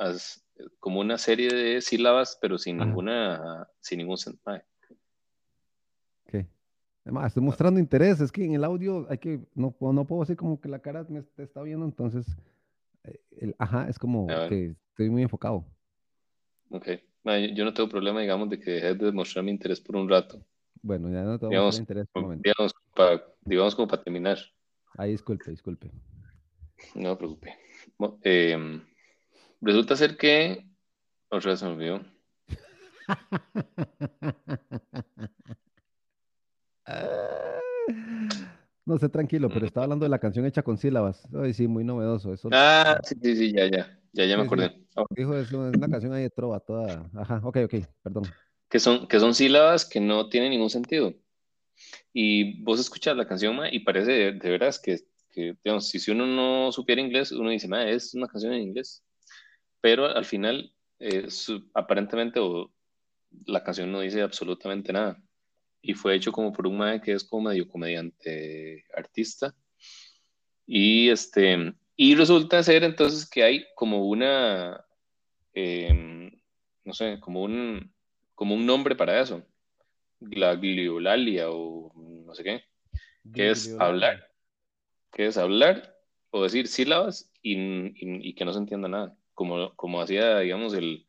como, 0.78 1.00
una 1.00 1.18
serie 1.18 1.48
de 1.48 1.80
sílabas, 1.80 2.38
pero 2.40 2.58
sin 2.58 2.78
ninguna, 2.78 3.66
sin 3.80 3.98
ningún 3.98 4.18
sentido. 4.18 4.62
Además, 7.04 7.26
estoy 7.26 7.42
mostrando 7.42 7.78
interés, 7.78 8.18
es 8.22 8.32
que 8.32 8.44
en 8.44 8.54
el 8.54 8.64
audio 8.64 9.06
hay 9.10 9.18
que, 9.18 9.38
no, 9.54 9.76
no 9.78 10.06
puedo 10.06 10.22
decir 10.22 10.36
como 10.36 10.58
que 10.58 10.70
la 10.70 10.78
cara 10.78 11.04
me 11.10 11.22
está 11.36 11.62
viendo, 11.62 11.84
entonces, 11.84 12.26
eh, 13.04 13.20
el, 13.40 13.54
ajá, 13.58 13.88
es 13.90 13.98
como 13.98 14.26
que 14.48 14.74
estoy 14.88 15.10
muy 15.10 15.22
enfocado. 15.22 15.66
Ok, 16.70 16.88
yo 17.54 17.64
no 17.64 17.74
tengo 17.74 17.90
problema, 17.90 18.22
digamos, 18.22 18.48
de 18.48 18.58
que 18.58 18.70
dejes 18.70 18.98
de 18.98 19.12
mostrar 19.12 19.44
mi 19.44 19.50
interés 19.50 19.82
por 19.82 19.96
un 19.96 20.08
rato. 20.08 20.42
Bueno, 20.80 21.10
ya 21.10 21.22
no 21.22 21.38
tengo 21.38 21.50
digamos, 21.50 21.78
interés 21.78 22.06
por 22.10 22.22
un 22.22 22.28
momento. 22.30 22.42
Digamos, 22.42 22.74
para, 22.94 23.22
digamos, 23.44 23.74
como 23.74 23.86
para 23.86 24.02
terminar. 24.02 24.38
Ahí, 24.96 25.10
disculpe, 25.10 25.50
disculpe. 25.50 25.90
No 26.94 27.10
me 27.10 27.16
preocupe. 27.16 27.58
Em, 28.22 28.82
resulta 29.60 29.96
ser 29.96 30.16
que, 30.16 30.66
otra 31.28 31.52
vez 31.52 31.60
se 31.60 31.66
me 31.66 31.72
olvidó. 31.72 32.00
No 38.86 38.98
sé, 38.98 39.08
tranquilo, 39.08 39.48
pero 39.48 39.64
estaba 39.64 39.84
hablando 39.84 40.04
de 40.04 40.10
la 40.10 40.18
canción 40.18 40.44
hecha 40.44 40.62
con 40.62 40.76
sílabas. 40.76 41.26
Ay, 41.34 41.54
sí, 41.54 41.66
muy 41.66 41.84
novedoso. 41.84 42.34
Eso... 42.34 42.50
Ah, 42.52 43.00
sí, 43.02 43.14
sí, 43.22 43.34
sí, 43.34 43.52
ya, 43.52 43.66
ya, 43.66 43.98
ya, 44.12 44.26
ya 44.26 44.36
me 44.36 44.42
acordé. 44.42 44.76
Dijo 45.10 45.36
eso, 45.36 45.68
es 45.68 45.76
una 45.76 45.88
canción 45.88 46.12
ahí 46.12 46.24
de 46.24 46.30
trova, 46.30 46.60
toda. 46.60 47.10
Ajá, 47.14 47.40
ok, 47.42 47.58
ok, 47.64 47.74
perdón. 48.02 48.24
Que 48.68 48.78
son, 48.78 49.08
que 49.08 49.18
son 49.18 49.34
sílabas 49.34 49.86
que 49.86 50.00
no 50.00 50.28
tienen 50.28 50.50
ningún 50.50 50.68
sentido. 50.68 51.14
Y 52.12 52.62
vos 52.62 52.78
escuchas 52.78 53.16
la 53.16 53.26
canción 53.26 53.58
y 53.72 53.80
parece 53.80 54.32
de, 54.32 54.50
veras 54.50 54.78
que, 54.78 55.00
que, 55.34 55.56
digamos, 55.64 55.88
si, 55.88 56.10
uno 56.10 56.26
no 56.26 56.70
supiera 56.72 57.02
inglés, 57.02 57.32
uno 57.32 57.50
dice, 57.50 57.68
es 57.88 58.14
una 58.14 58.28
canción 58.28 58.52
en 58.52 58.62
inglés. 58.62 59.02
Pero 59.80 60.06
al 60.06 60.24
final, 60.24 60.72
eh, 61.00 61.28
aparentemente, 61.74 62.40
la 63.46 63.62
canción 63.62 63.90
no 63.90 64.00
dice 64.00 64.22
absolutamente 64.22 64.92
nada 64.92 65.20
y 65.82 65.92
fue 65.92 66.14
hecho 66.14 66.32
como 66.32 66.52
por 66.52 66.66
un 66.66 66.78
mae 66.78 67.00
que 67.00 67.12
es 67.12 67.24
como 67.24 67.50
medio 67.50 67.68
comediante 67.68 68.84
artista. 68.96 69.54
Y, 70.66 71.10
este, 71.10 71.74
y 71.94 72.14
resulta 72.14 72.62
ser 72.62 72.84
entonces 72.84 73.28
que 73.28 73.42
hay 73.42 73.66
como 73.74 74.06
una, 74.08 74.82
em, 75.52 76.30
no 76.84 76.94
sé, 76.94 77.20
como 77.20 77.42
un, 77.42 77.92
como 78.34 78.54
un 78.54 78.64
nombre 78.64 78.96
para 78.96 79.20
eso, 79.20 79.44
la 80.20 80.54
gliolalia 80.54 81.50
o 81.50 81.92
no 81.94 82.34
sé 82.34 82.44
qué, 82.44 82.64
que 83.34 83.50
es 83.50 83.76
hablar, 83.78 84.26
que 85.14 85.26
es 85.26 85.38
hablar 85.38 85.96
o 86.30 86.42
decir 86.42 86.68
sílabas 86.68 87.30
y, 87.40 87.56
y, 88.28 88.34
que 88.34 88.44
no 88.44 88.52
se 88.52 88.58
entienda 88.58 88.88
nada, 88.88 89.16
como, 89.32 89.74
como 89.76 90.02
hacía, 90.02 90.40
digamos, 90.40 90.74
el, 90.74 91.06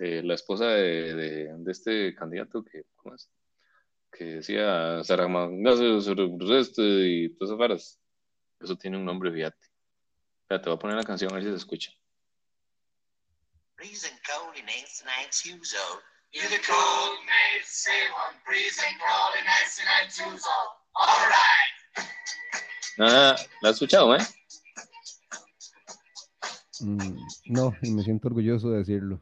eh, 0.00 0.22
la 0.24 0.34
esposa 0.34 0.68
de, 0.68 1.14
de, 1.14 1.54
de, 1.56 1.72
este 1.72 2.14
candidato 2.14 2.64
que, 2.64 2.84
¿cómo 2.96 3.14
es? 3.14 3.30
que 4.16 4.24
decía 4.24 5.04
Saramagnacio 5.04 5.98
este 6.58 6.82
y 6.82 7.28
todas 7.34 7.50
esas 7.50 7.58
varas. 7.58 8.00
Eso 8.60 8.76
tiene 8.76 8.96
un 8.96 9.04
nombre, 9.04 9.30
fíjate. 9.30 9.58
Espera, 10.42 10.62
te 10.62 10.70
voy 10.70 10.76
a 10.76 10.80
poner 10.80 10.96
la 10.96 11.02
canción 11.02 11.30
a 11.30 11.34
ver 11.34 11.44
si 11.44 11.50
se 11.50 11.56
escucha. 11.56 11.90
Ah, 22.98 23.36
¿la 23.60 23.68
has 23.68 23.76
escuchado, 23.76 24.16
eh? 24.16 24.26
Mm, 26.80 27.18
no, 27.46 27.74
y 27.82 27.90
me 27.90 28.02
siento 28.02 28.28
orgulloso 28.28 28.70
de 28.70 28.78
decirlo. 28.78 29.20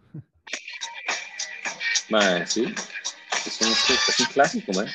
Madre, 2.11 2.47
sí. 2.47 2.73
Es 3.47 3.61
un, 3.61 3.73
es 3.73 4.21
un 4.21 4.27
clásico, 4.27 4.73
man. 4.73 4.89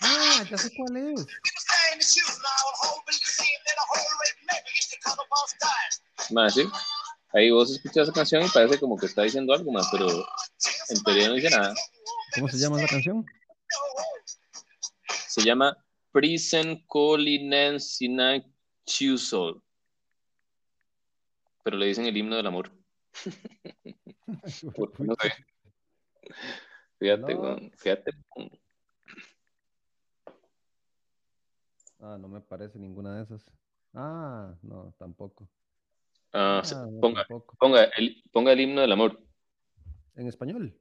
Ah, 0.00 0.44
ya 0.50 0.58
sé 0.58 0.70
cuál 0.76 0.96
es. 0.96 1.26
Más, 6.30 6.54
sí. 6.54 6.68
Ahí 7.32 7.50
vos 7.50 7.70
escuchas 7.70 8.04
esa 8.04 8.12
canción 8.12 8.44
y 8.44 8.48
parece 8.48 8.78
como 8.78 8.96
que 8.96 9.06
está 9.06 9.22
diciendo 9.22 9.52
algo 9.52 9.72
más, 9.72 9.88
pero 9.90 10.08
en 10.88 11.02
teoría 11.02 11.28
no 11.28 11.34
dice 11.34 11.50
nada. 11.50 11.74
¿Cómo 12.34 12.48
se 12.48 12.58
llama 12.58 12.80
la 12.80 12.88
canción? 12.88 13.24
Se 15.28 15.42
llama 15.42 15.83
Prison 16.14 16.80
Colinensina 16.86 18.40
Chusol. 18.86 19.60
Pero 21.64 21.76
le 21.76 21.86
dicen 21.86 22.06
el 22.06 22.16
himno 22.16 22.36
del 22.36 22.46
amor. 22.46 22.70
no 24.98 25.16
sé. 25.20 25.32
Fíjate, 27.00 27.36
fíjate. 27.78 28.12
Ah, 31.98 32.16
no 32.16 32.28
me 32.28 32.40
parece 32.40 32.78
ninguna 32.78 33.16
de 33.16 33.24
esas. 33.24 33.44
Ah, 33.92 34.54
no, 34.62 34.94
tampoco. 34.96 35.48
Ah, 36.32 36.62
Ah, 36.64 36.86
no, 36.92 37.00
ponga, 37.00 37.24
tampoco. 37.26 37.56
ponga, 37.58 37.84
el, 37.96 38.22
ponga 38.30 38.52
el 38.52 38.60
himno 38.60 38.82
del 38.82 38.92
amor. 38.92 39.20
En 40.14 40.28
español. 40.28 40.78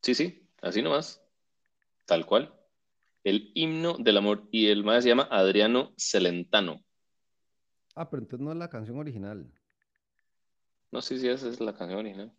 Sí, 0.00 0.14
sí, 0.14 0.48
así 0.62 0.80
nomás. 0.80 1.22
Tal 2.06 2.24
cual. 2.24 2.57
El 3.28 3.50
himno 3.54 3.98
del 3.98 4.16
amor. 4.16 4.48
Y 4.50 4.68
el 4.68 4.84
más 4.84 5.02
se 5.04 5.10
llama 5.10 5.28
Adriano 5.30 5.92
Celentano. 5.98 6.82
Ah, 7.94 8.08
pero 8.08 8.22
entonces 8.22 8.42
no 8.42 8.52
es 8.52 8.56
la 8.56 8.70
canción 8.70 8.96
original. 8.98 9.52
No 10.90 11.02
sé 11.02 11.18
si 11.18 11.28
esa 11.28 11.46
es 11.50 11.60
la 11.60 11.74
canción 11.76 11.98
original. 12.00 12.32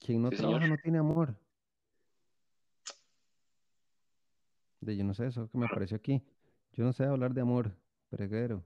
Quien 0.00 0.20
no 0.20 0.28
Sí, 0.30 0.36
trabaja 0.36 0.60
señor. 0.64 0.76
no 0.76 0.82
tiene 0.82 0.98
amor. 0.98 1.34
De 4.80 4.94
yo 4.98 5.04
no 5.04 5.14
sé, 5.14 5.26
eso 5.28 5.48
que 5.48 5.56
me 5.56 5.64
apareció 5.64 5.96
aquí. 5.96 6.22
Yo 6.74 6.84
no 6.84 6.92
sé 6.92 7.04
hablar 7.04 7.32
de 7.32 7.40
amor, 7.40 7.74
preguero. 8.10 8.62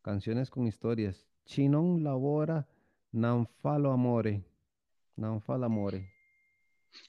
Canciones 0.00 0.48
con 0.48 0.66
historias. 0.66 1.26
Chinon 1.44 2.02
labora, 2.02 2.66
nan 3.12 3.46
falo 3.46 3.92
amore. 3.92 4.42
Nan 5.16 5.42
falo 5.42 5.66
amore. 5.66 6.13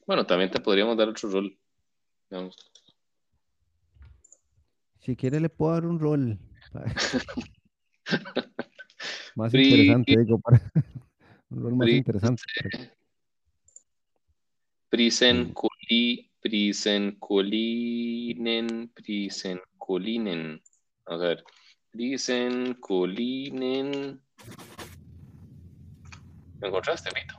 Bueno, 0.05 0.25
también 0.25 0.51
te 0.51 0.59
podríamos 0.59 0.97
dar 0.97 1.09
otro 1.09 1.29
rol. 1.29 1.57
digamos. 2.29 2.55
Si 4.99 5.15
quiere 5.15 5.39
le 5.39 5.49
puedo 5.49 5.73
dar 5.73 5.85
un 5.85 5.99
rol. 5.99 6.39
Más 9.35 9.53
interesante, 9.53 10.17
digo, 10.17 10.39
para 10.39 10.59
un 11.49 11.61
rol 11.61 11.75
más 11.75 11.89
interesante. 11.89 12.41
Prisen 14.89 15.53
coli, 15.53 16.31
prisen 16.39 17.17
colinen, 17.19 18.89
prisen 18.95 19.59
colinen. 19.77 20.61
A 21.05 21.17
ver. 21.17 21.43
Prisen 21.91 22.75
colinen. 22.75 24.21
¿Me 26.61 26.67
encontraste, 26.67 27.09
Vito? 27.13 27.35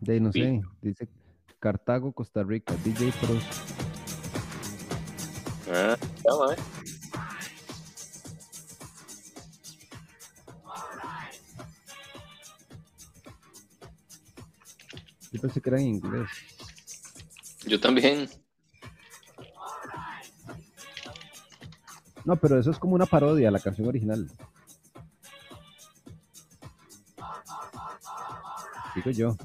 De 0.00 0.12
ahí 0.14 0.20
no 0.20 0.32
sé, 0.32 0.60
dice 0.82 1.08
Cartago, 1.60 2.12
Costa 2.12 2.42
Rica, 2.42 2.74
DJ 2.82 3.12
Pros. 3.20 3.44
Ah, 5.70 5.96
llama, 6.24 6.54
eh. 6.54 6.56
Yo 15.30 15.40
pensé 15.40 15.60
que 15.60 15.70
era 15.70 15.78
en 15.78 15.86
inglés. 15.86 16.28
Yo 17.66 17.78
también. 17.78 18.28
No, 22.24 22.36
pero 22.36 22.58
eso 22.58 22.70
es 22.70 22.78
como 22.78 22.94
una 22.94 23.06
parodia 23.06 23.48
a 23.48 23.52
la 23.52 23.60
canción 23.60 23.86
original. 23.86 24.30
Digo 28.94 29.10
yo. 29.10 29.36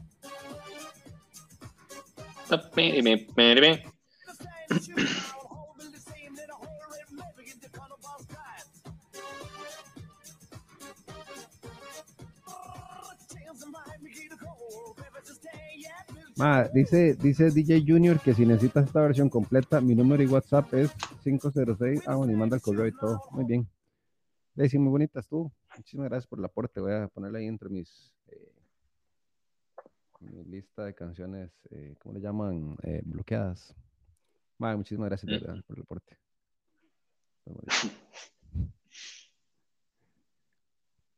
Ma, 16.38 16.68
dice, 16.68 17.16
dice 17.16 17.50
DJ 17.50 17.86
Junior 17.88 18.20
que 18.20 18.34
si 18.34 18.46
necesitas 18.46 18.88
esta 18.88 19.02
versión 19.02 19.30
completa, 19.30 19.80
mi 19.80 19.96
número 19.96 20.22
y 20.22 20.28
WhatsApp 20.28 20.74
es 20.74 20.92
506. 21.24 22.02
Ah, 22.08 22.16
bueno, 22.16 22.34
y 22.34 22.36
manda 22.36 22.58
el 22.58 22.62
correo 22.62 22.88
y 22.88 22.92
todo. 22.92 23.22
Muy 23.32 23.46
bien. 23.46 23.70
Daisy, 24.54 24.78
muy 24.78 24.92
bonita 24.92 25.22
estuvo. 25.22 25.54
Muchísimas 25.78 26.10
gracias 26.10 26.28
por 26.28 26.40
el 26.40 26.46
aporte. 26.46 26.82
Voy 26.82 26.92
a 26.92 27.08
ponerla 27.08 27.40
ahí 27.40 27.48
entre 27.48 27.70
mis 27.70 28.15
mi 30.26 30.44
lista 30.44 30.86
de 30.86 30.94
canciones, 30.94 31.52
eh, 31.72 31.96
¿cómo 32.00 32.14
le 32.14 32.22
llaman? 32.22 32.76
Eh, 32.84 33.02
bloqueadas. 33.06 33.76
Ma, 34.58 34.76
muchísimas 34.76 35.10
gracias 35.10 35.30
de 35.30 35.40
verdad, 35.40 35.64
por 35.66 35.78
el 35.78 35.86
bonito. 35.88 36.16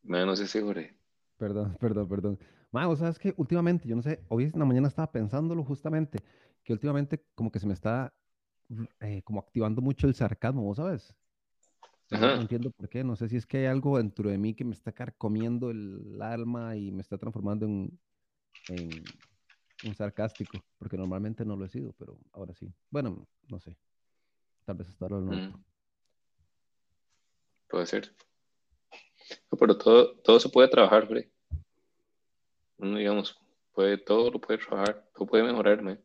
Me 0.04 0.26
no 0.26 0.36
sé 0.36 0.48
si 0.48 0.60
Jorge. 0.60 0.96
Perdón, 1.38 1.78
perdón, 1.80 2.08
perdón. 2.08 2.40
Ma, 2.72 2.86
vos 2.88 3.00
sabes 3.00 3.20
que 3.20 3.34
últimamente, 3.38 3.88
yo 3.88 3.96
no 3.96 4.02
sé, 4.02 4.20
hoy 4.30 4.46
en 4.46 4.60
la 4.60 4.66
mañana 4.66 4.88
estaba 4.88 5.12
pensándolo 5.12 5.64
justamente, 5.64 6.20
que 6.64 6.74
últimamente 6.74 7.24
como 7.36 7.52
que 7.52 7.60
se 7.60 7.68
me 7.68 7.74
está 7.74 8.14
eh, 9.00 9.22
como 9.24 9.40
activando 9.40 9.82
mucho 9.82 10.08
el 10.08 10.16
sarcasmo, 10.16 10.64
¿vos 10.64 10.78
sabes? 10.78 11.16
No, 12.10 12.18
Ajá. 12.18 12.36
no 12.36 12.42
entiendo 12.42 12.72
por 12.72 12.90
qué, 12.90 13.04
no 13.04 13.16
sé 13.16 13.30
si 13.30 13.38
es 13.38 13.46
que 13.46 13.60
hay 13.60 13.66
algo 13.66 13.98
dentro 13.98 14.30
de 14.30 14.38
mí 14.38 14.54
que 14.54 14.66
me 14.66 14.74
está 14.74 14.92
carcomiendo 14.92 15.72
el 15.72 16.22
alma 16.22 16.76
y 16.76 16.92
me 16.92 17.02
está 17.02 17.18
transformando 17.18 17.66
en, 17.66 18.00
en 18.70 19.04
un 19.84 19.96
sarcástico, 19.96 20.64
porque 20.78 20.98
normalmente 20.98 21.46
no 21.46 21.56
lo 21.56 21.66
he 21.66 21.70
sido, 21.70 21.94
pero 21.94 22.18
ahora 22.34 22.54
sí. 22.54 22.72
Bueno, 22.90 23.28
no 23.48 23.60
sé. 23.60 23.78
Tal 24.66 24.76
vez 24.78 24.90
hasta 24.90 25.06
ahora 25.06 25.20
no. 25.20 25.32
Mm. 25.32 25.64
Puede 27.70 27.86
ser. 27.86 28.16
No, 29.52 29.58
pero 29.58 29.78
todo, 29.78 30.18
todo 30.20 30.40
se 30.40 30.50
puede 30.50 30.68
trabajar, 30.70 31.08
Jorge. 31.08 31.32
Uno, 32.78 32.98
digamos, 32.98 33.40
puede, 33.74 33.98
todo 33.98 34.32
lo 34.32 34.40
puede 34.40 34.60
trabajar, 34.60 35.10
todo 35.14 35.28
puede 35.28 35.44
mejorarme. 35.44 36.00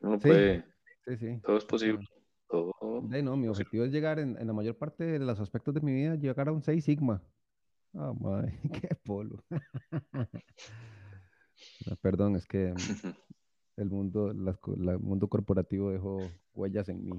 Uno 0.00 0.18
Sí. 0.18 0.28
puede, 0.28 0.64
Sí, 1.04 1.16
sí. 1.16 1.40
todo 1.42 1.56
es 1.56 1.64
posible. 1.64 2.08
Todo. 2.48 2.72
No, 2.80 3.36
mi 3.36 3.48
objetivo 3.48 3.84
es 3.84 3.92
llegar 3.92 4.18
en, 4.18 4.36
en 4.38 4.46
la 4.46 4.52
mayor 4.52 4.76
parte 4.76 5.04
de 5.04 5.18
los 5.18 5.40
aspectos 5.40 5.74
de 5.74 5.80
mi 5.80 5.92
vida, 5.92 6.14
llegar 6.14 6.48
a 6.48 6.52
un 6.52 6.62
6 6.62 6.84
sigma. 6.84 7.22
Ah, 7.94 8.12
madre, 8.18 8.58
qué 8.80 8.88
polo. 9.04 9.44
No, 11.86 11.96
perdón, 11.96 12.36
es 12.36 12.46
que 12.46 12.72
el 13.76 13.90
mundo, 13.90 14.32
la- 14.32 14.58
el 14.92 14.98
mundo 14.98 15.28
corporativo 15.28 15.90
dejó 15.90 16.30
huellas 16.54 16.88
en 16.88 17.04
mí. 17.04 17.12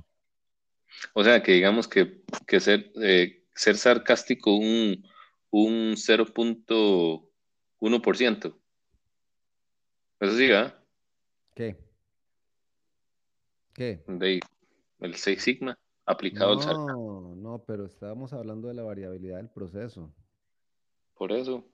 O 1.13 1.23
sea, 1.23 1.41
que 1.43 1.51
digamos 1.53 1.87
que, 1.87 2.23
que 2.47 2.59
ser, 2.59 2.91
eh, 3.01 3.43
ser 3.55 3.77
sarcástico 3.77 4.55
un, 4.55 5.03
un 5.49 5.95
0.1%. 5.97 8.59
Eso 10.19 10.37
sí, 10.37 10.51
¿ah? 10.51 10.79
¿Qué? 11.55 11.75
¿Qué? 13.73 14.03
De 14.07 14.39
el 14.99 15.15
6 15.15 15.41
sigma 15.41 15.75
aplicado 16.05 16.51
al 16.51 16.61
sarcasmo. 16.61 17.33
No, 17.33 17.35
no, 17.35 17.63
pero 17.65 17.85
estábamos 17.85 18.33
hablando 18.33 18.67
de 18.67 18.75
la 18.75 18.83
variabilidad 18.83 19.37
del 19.37 19.49
proceso. 19.49 20.13
Por 21.23 21.31
eso, 21.31 21.65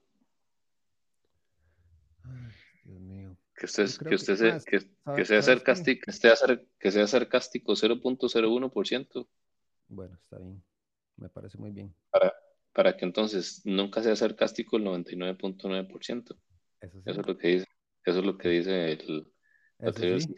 Ay, 2.22 2.52
Dios 2.84 3.00
mío. 3.00 3.36
que 3.56 3.66
usted, 3.66 3.88
que 3.98 4.04
que- 4.10 4.14
usted, 4.14 4.36
se- 4.36 4.52
más, 4.52 4.64
que, 4.64 4.78
¿sabe- 4.78 5.16
que 5.16 5.24
sea 5.24 5.42
sarcástico, 5.42 6.02
que 6.04 6.10
esté 6.12 6.28
que 6.78 6.90
sea 6.92 7.06
sarcástico 7.08 7.74
0.01% 7.74 9.28
Bueno, 9.88 10.16
está 10.22 10.38
bien. 10.38 10.62
Me 11.16 11.28
parece 11.28 11.58
muy 11.58 11.72
bien. 11.72 11.92
para, 12.12 12.32
para 12.72 12.96
que 12.96 13.04
entonces 13.04 13.62
nunca 13.64 14.04
sea 14.04 14.14
sarcástico 14.14 14.76
el 14.76 14.84
99.9%. 14.84 16.38
Eso 16.80 17.00
sí. 17.02 17.10
Eso 17.10 17.20
es 17.20 17.26
lo 17.26 17.36
que 17.36 17.48
dice, 17.48 17.66
eso 18.04 18.18
es 18.20 18.24
lo 18.24 18.38
que 18.38 18.48
dice 18.50 18.92
el, 18.92 19.32
del 19.80 20.20
sí. 20.20 20.36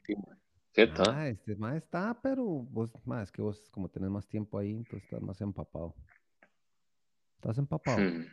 ¿Cierto? 0.72 1.02
ah? 1.06 1.28
Este 1.28 1.54
más 1.56 1.76
está, 1.76 2.18
pero 2.22 2.44
vos, 2.46 2.90
más 3.04 3.24
es 3.24 3.30
que 3.32 3.42
vos 3.42 3.68
como 3.72 3.90
tenés 3.90 4.08
más 4.08 4.26
tiempo 4.26 4.58
ahí, 4.58 4.70
entonces 4.70 5.02
estás 5.04 5.20
más 5.20 5.38
empapado. 5.42 5.94
Estás 7.34 7.58
empapado 7.58 7.98
Hmm, 7.98 8.24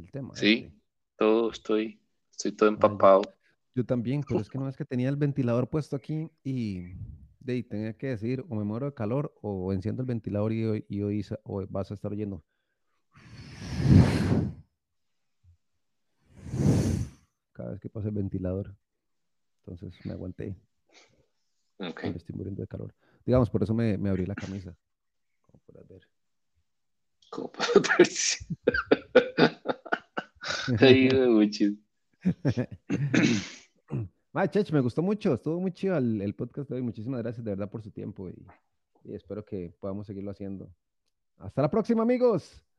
del 0.00 0.10
tema. 0.10 0.34
Sí. 0.34 0.64
este. 0.66 0.78
Todo 1.16 1.50
estoy, 1.50 2.00
estoy 2.30 2.52
todo 2.52 2.68
empapado. 2.68 3.22
Yo 3.74 3.84
también, 3.84 4.22
pero 4.26 4.40
es 4.40 4.48
que 4.48 4.58
no 4.58 4.68
es 4.68 4.76
que 4.76 4.84
tenía 4.84 5.08
el 5.08 5.16
ventilador 5.16 5.68
puesto 5.68 5.96
aquí 5.96 6.30
y 6.44 6.92
de 7.40 7.52
ahí 7.52 7.62
tenía 7.62 7.92
que 7.96 8.08
decir 8.08 8.44
o 8.48 8.54
me 8.54 8.64
muero 8.64 8.86
de 8.86 8.94
calor 8.94 9.32
o 9.42 9.72
enciendo 9.72 10.02
el 10.02 10.06
ventilador 10.06 10.52
y, 10.52 10.64
hoy- 10.64 10.84
y 10.88 11.02
hoy 11.02 11.24
o 11.42 11.64
vas 11.68 11.90
a 11.90 11.94
estar 11.94 12.12
oyendo. 12.12 12.44
Cada 17.52 17.70
vez 17.72 17.80
que 17.80 17.88
pasa 17.88 18.08
el 18.08 18.14
ventilador. 18.14 18.74
Entonces 19.66 19.94
me 20.06 20.12
aguanté. 20.12 20.56
Me 21.78 22.10
estoy 22.10 22.34
muriendo 22.36 22.62
de 22.62 22.68
calor. 22.68 22.94
Digamos, 23.26 23.50
por 23.50 23.62
eso 23.62 23.74
me, 23.74 23.98
me 23.98 24.08
abrí 24.08 24.24
la 24.26 24.34
camisa. 24.34 24.74
Como 25.42 25.60
podrás 25.66 25.88
ver. 25.88 26.08
¿Cómo 27.30 27.52
puedo 27.52 27.82
verse? 27.98 28.46
Ay, 30.80 31.08
Ma, 34.32 34.48
Chech, 34.48 34.70
me 34.72 34.80
gustó 34.80 35.02
mucho, 35.02 35.34
estuvo 35.34 35.60
muy 35.60 35.72
chido 35.72 35.96
el, 35.96 36.20
el 36.22 36.34
podcast 36.34 36.68
de 36.68 36.76
hoy. 36.76 36.82
Muchísimas 36.82 37.22
gracias 37.22 37.44
de 37.44 37.50
verdad 37.50 37.70
por 37.70 37.82
su 37.82 37.90
tiempo 37.90 38.28
y, 38.28 38.46
y 39.04 39.14
espero 39.14 39.44
que 39.44 39.72
podamos 39.80 40.06
seguirlo 40.06 40.30
haciendo. 40.30 40.70
Hasta 41.38 41.62
la 41.62 41.70
próxima, 41.70 42.02
amigos. 42.02 42.62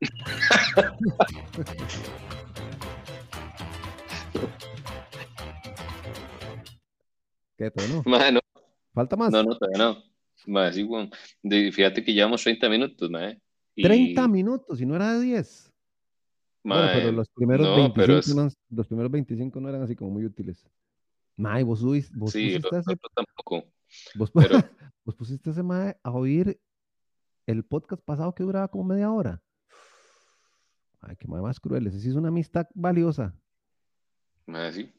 ¿Qué? 7.56 7.70
¿Todavía 7.70 7.96
no? 7.96 8.02
Mano, 8.10 8.40
¿Falta 8.94 9.16
más? 9.16 9.30
no, 9.30 9.42
no, 9.42 9.56
todavía 9.56 9.78
no. 9.78 10.02
Mae, 10.46 10.72
sí. 10.72 10.88
De- 11.42 11.70
Fíjate 11.72 12.02
que 12.02 12.14
llevamos 12.14 12.42
30 12.42 12.68
minutos, 12.68 13.10
mae. 13.10 13.40
Y, 13.74 13.82
30 13.82 14.26
minutos 14.28 14.80
y 14.80 14.86
no 14.86 14.96
era 14.96 15.12
de 15.18 15.20
10. 15.24 15.69
Bueno, 16.62 16.88
pero 16.92 17.12
los 17.12 17.28
primeros, 17.30 17.66
no, 17.66 17.74
25 17.76 17.94
pero 17.94 18.18
es- 18.18 18.34
no, 18.34 18.48
los 18.70 18.86
primeros 18.86 19.10
25 19.12 19.60
no 19.60 19.68
eran 19.68 19.82
así 19.82 19.96
como 19.96 20.10
muy 20.10 20.24
útiles. 20.24 20.66
Mae, 21.36 21.62
vos, 21.62 21.82
subís- 21.82 22.10
vos 22.14 22.32
sí, 22.32 22.58
pusiste 22.58 22.78
ese, 22.78 22.96
tampoco. 23.14 23.64
vos, 24.14 24.30
pero- 24.34 24.62
vos 25.04 25.14
pusiste 25.14 25.50
ese 25.50 25.62
mae 25.62 25.96
a 26.02 26.10
oír 26.10 26.60
el 27.46 27.64
podcast 27.64 28.02
pasado 28.04 28.34
que 28.34 28.42
duraba 28.42 28.68
como 28.68 28.84
media 28.84 29.10
hora. 29.10 29.42
Ay, 31.00 31.16
qué 31.16 31.26
mae 31.26 31.40
más 31.40 31.58
cruel. 31.58 31.86
Ese 31.86 31.98
sí 32.00 32.08
es 32.10 32.14
una 32.14 32.28
amistad 32.28 32.66
valiosa. 32.74 33.34
Mae, 34.46 34.72
sí. 34.72 34.92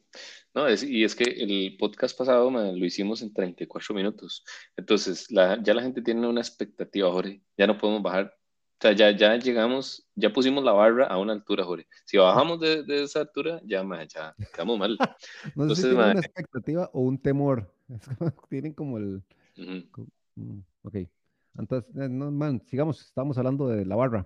No, 0.53 0.67
es, 0.67 0.83
y 0.83 1.03
es 1.03 1.15
que 1.15 1.23
el 1.23 1.77
podcast 1.77 2.17
pasado 2.17 2.49
lo 2.51 2.85
hicimos 2.85 3.21
en 3.21 3.31
34 3.33 3.95
minutos. 3.95 4.43
Entonces, 4.75 5.29
la, 5.31 5.61
ya 5.63 5.73
la 5.73 5.83
gente 5.83 6.01
tiene 6.01 6.27
una 6.27 6.41
expectativa, 6.41 7.09
Jorge. 7.11 7.41
Ya 7.57 7.67
no 7.67 7.77
podemos 7.77 8.01
bajar. 8.01 8.35
O 8.81 8.83
sea, 8.83 8.93
ya, 8.93 9.11
ya 9.11 9.37
llegamos, 9.37 10.09
ya 10.15 10.33
pusimos 10.33 10.63
la 10.63 10.71
barra 10.71 11.05
a 11.05 11.19
una 11.19 11.33
altura, 11.33 11.63
Jorge. 11.63 11.85
Si 12.03 12.17
bajamos 12.17 12.59
de, 12.59 12.81
de 12.81 13.03
esa 13.03 13.19
altura, 13.19 13.61
ya, 13.63 13.83
mae, 13.83 14.07
ya 14.07 14.33
quedamos 14.51 14.79
mal. 14.79 14.97
No 15.55 15.75
sé 15.75 15.83
Entonces, 15.83 15.85
si 15.85 15.91
una 15.91 16.11
expectativa 16.13 16.89
o 16.91 17.01
un 17.01 17.21
temor. 17.21 17.71
Tienen 18.49 18.73
como 18.73 18.97
el... 18.97 19.21
Mm, 19.55 20.61
ok. 20.81 20.95
Entonces, 21.59 21.95
eh, 21.95 22.09
no, 22.09 22.31
man, 22.31 22.59
sigamos. 22.65 23.01
Estamos 23.01 23.37
hablando 23.37 23.67
de 23.67 23.85
la 23.85 23.95
barra. 23.95 24.25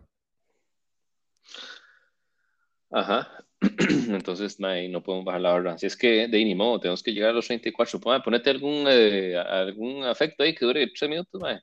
Ajá. 2.92 3.28
Entonces, 4.08 4.58
no 4.58 5.04
podemos 5.04 5.26
bajar 5.26 5.42
la 5.42 5.52
barra. 5.52 5.74
Así 5.74 5.86
es 5.86 5.98
que, 5.98 6.30
de 6.30 6.46
ni 6.46 6.56
modo, 6.56 6.80
tenemos 6.80 7.04
que 7.04 7.12
llegar 7.12 7.32
a 7.32 7.34
los 7.34 7.48
34. 7.48 8.00
Mae, 8.06 8.22
ponete 8.22 8.52
algún, 8.52 8.86
eh, 8.88 9.36
algún 9.36 10.06
afecto 10.06 10.44
ahí 10.44 10.56
que 10.56 10.66
dure 10.66 10.88
3 10.88 11.10
minutos, 11.10 11.42
mae. 11.42 11.60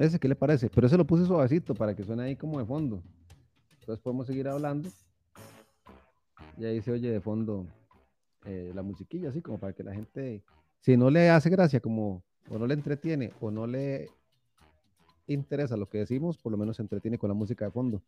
Ese, 0.00 0.18
¿qué 0.18 0.28
le 0.28 0.34
parece? 0.34 0.70
Pero 0.70 0.86
ese 0.86 0.96
lo 0.96 1.04
puse 1.04 1.26
suavecito 1.26 1.74
para 1.74 1.94
que 1.94 2.02
suene 2.02 2.22
ahí 2.22 2.34
como 2.34 2.58
de 2.58 2.64
fondo. 2.64 3.02
Entonces 3.80 4.02
podemos 4.02 4.26
seguir 4.26 4.48
hablando. 4.48 4.88
Y 6.56 6.64
ahí 6.64 6.80
se 6.80 6.90
oye 6.90 7.10
de 7.10 7.20
fondo 7.20 7.66
eh, 8.46 8.72
la 8.74 8.80
musiquilla, 8.80 9.28
así 9.28 9.42
como 9.42 9.58
para 9.58 9.74
que 9.74 9.82
la 9.82 9.92
gente, 9.92 10.42
si 10.80 10.96
no 10.96 11.10
le 11.10 11.28
hace 11.28 11.50
gracia, 11.50 11.80
como, 11.80 12.22
o 12.48 12.58
no 12.58 12.66
le 12.66 12.72
entretiene, 12.72 13.34
o 13.40 13.50
no 13.50 13.66
le 13.66 14.08
interesa 15.26 15.76
lo 15.76 15.86
que 15.86 15.98
decimos, 15.98 16.38
por 16.38 16.50
lo 16.50 16.56
menos 16.56 16.76
se 16.76 16.82
entretiene 16.82 17.18
con 17.18 17.28
la 17.28 17.34
música 17.34 17.66
de 17.66 17.70
fondo. 17.70 18.02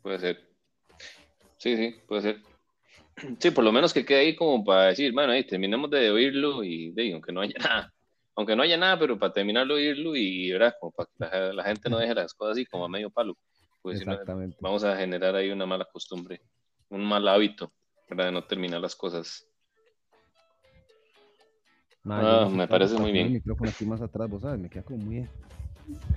Puede 0.00 0.18
ser. 0.18 0.38
Sí, 1.58 1.76
sí, 1.76 1.94
puede 2.08 2.22
ser. 2.22 2.42
Sí, 3.38 3.50
por 3.50 3.64
lo 3.64 3.72
menos 3.72 3.92
que 3.92 4.04
quede 4.04 4.20
ahí 4.20 4.36
como 4.36 4.64
para 4.64 4.88
decir, 4.88 5.12
bueno, 5.12 5.32
ahí 5.32 5.46
terminamos 5.46 5.90
de 5.90 6.10
oírlo 6.10 6.64
y 6.64 6.92
de 6.92 7.12
aunque 7.12 7.32
no 7.32 7.40
haya 7.40 7.58
nada, 7.58 7.94
aunque 8.36 8.54
no 8.54 8.62
haya 8.62 8.76
nada, 8.76 8.98
pero 8.98 9.18
para 9.18 9.32
terminar 9.32 9.66
de 9.66 9.74
oírlo 9.74 10.14
y, 10.14 10.52
¿verdad? 10.52 10.74
Como 10.78 10.92
para 10.92 11.06
que 11.08 11.14
la, 11.18 11.52
la 11.54 11.64
gente 11.64 11.88
no 11.90 11.98
deje 11.98 12.14
las 12.14 12.34
cosas 12.34 12.52
así 12.52 12.66
como 12.66 12.84
a 12.84 12.88
medio 12.88 13.10
palo. 13.10 13.36
Pues 13.82 13.98
si 13.98 14.04
no, 14.04 14.12
Exactamente. 14.12 14.56
vamos 14.60 14.84
a 14.84 14.96
generar 14.96 15.34
ahí 15.34 15.50
una 15.50 15.64
mala 15.66 15.86
costumbre, 15.90 16.40
un 16.90 17.04
mal 17.04 17.26
hábito, 17.28 17.72
¿verdad? 18.08 18.26
De 18.26 18.32
no 18.32 18.44
terminar 18.44 18.80
las 18.80 18.94
cosas. 18.94 19.48
Ah, 22.04 22.48
me 22.50 22.68
parece 22.68 22.96
muy 22.98 23.10
bien. 23.10 23.26
El 23.26 23.32
micrófono 23.32 23.70
aquí 23.70 23.84
más 23.84 24.00
atrás, 24.00 24.28
vos 24.28 24.42
sabes, 24.42 24.60
me 24.60 24.70
queda 24.70 24.82
como 24.84 24.98
muy. 24.98 25.18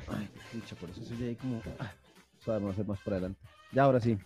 Ay, 0.07 0.27
pucha, 0.51 0.75
por 0.75 0.89
eso 0.89 1.03
se 1.03 1.13
oye 1.15 1.29
ahí 1.29 1.35
como. 1.35 1.63
Ah, 1.79 1.93
suave, 2.43 2.59
vamos 2.59 2.71
a 2.71 2.73
hacer 2.73 2.85
más 2.85 2.99
para 3.01 3.15
adelante. 3.17 3.41
Ya, 3.71 3.83
ahora 3.83 3.99
sí. 3.99 4.17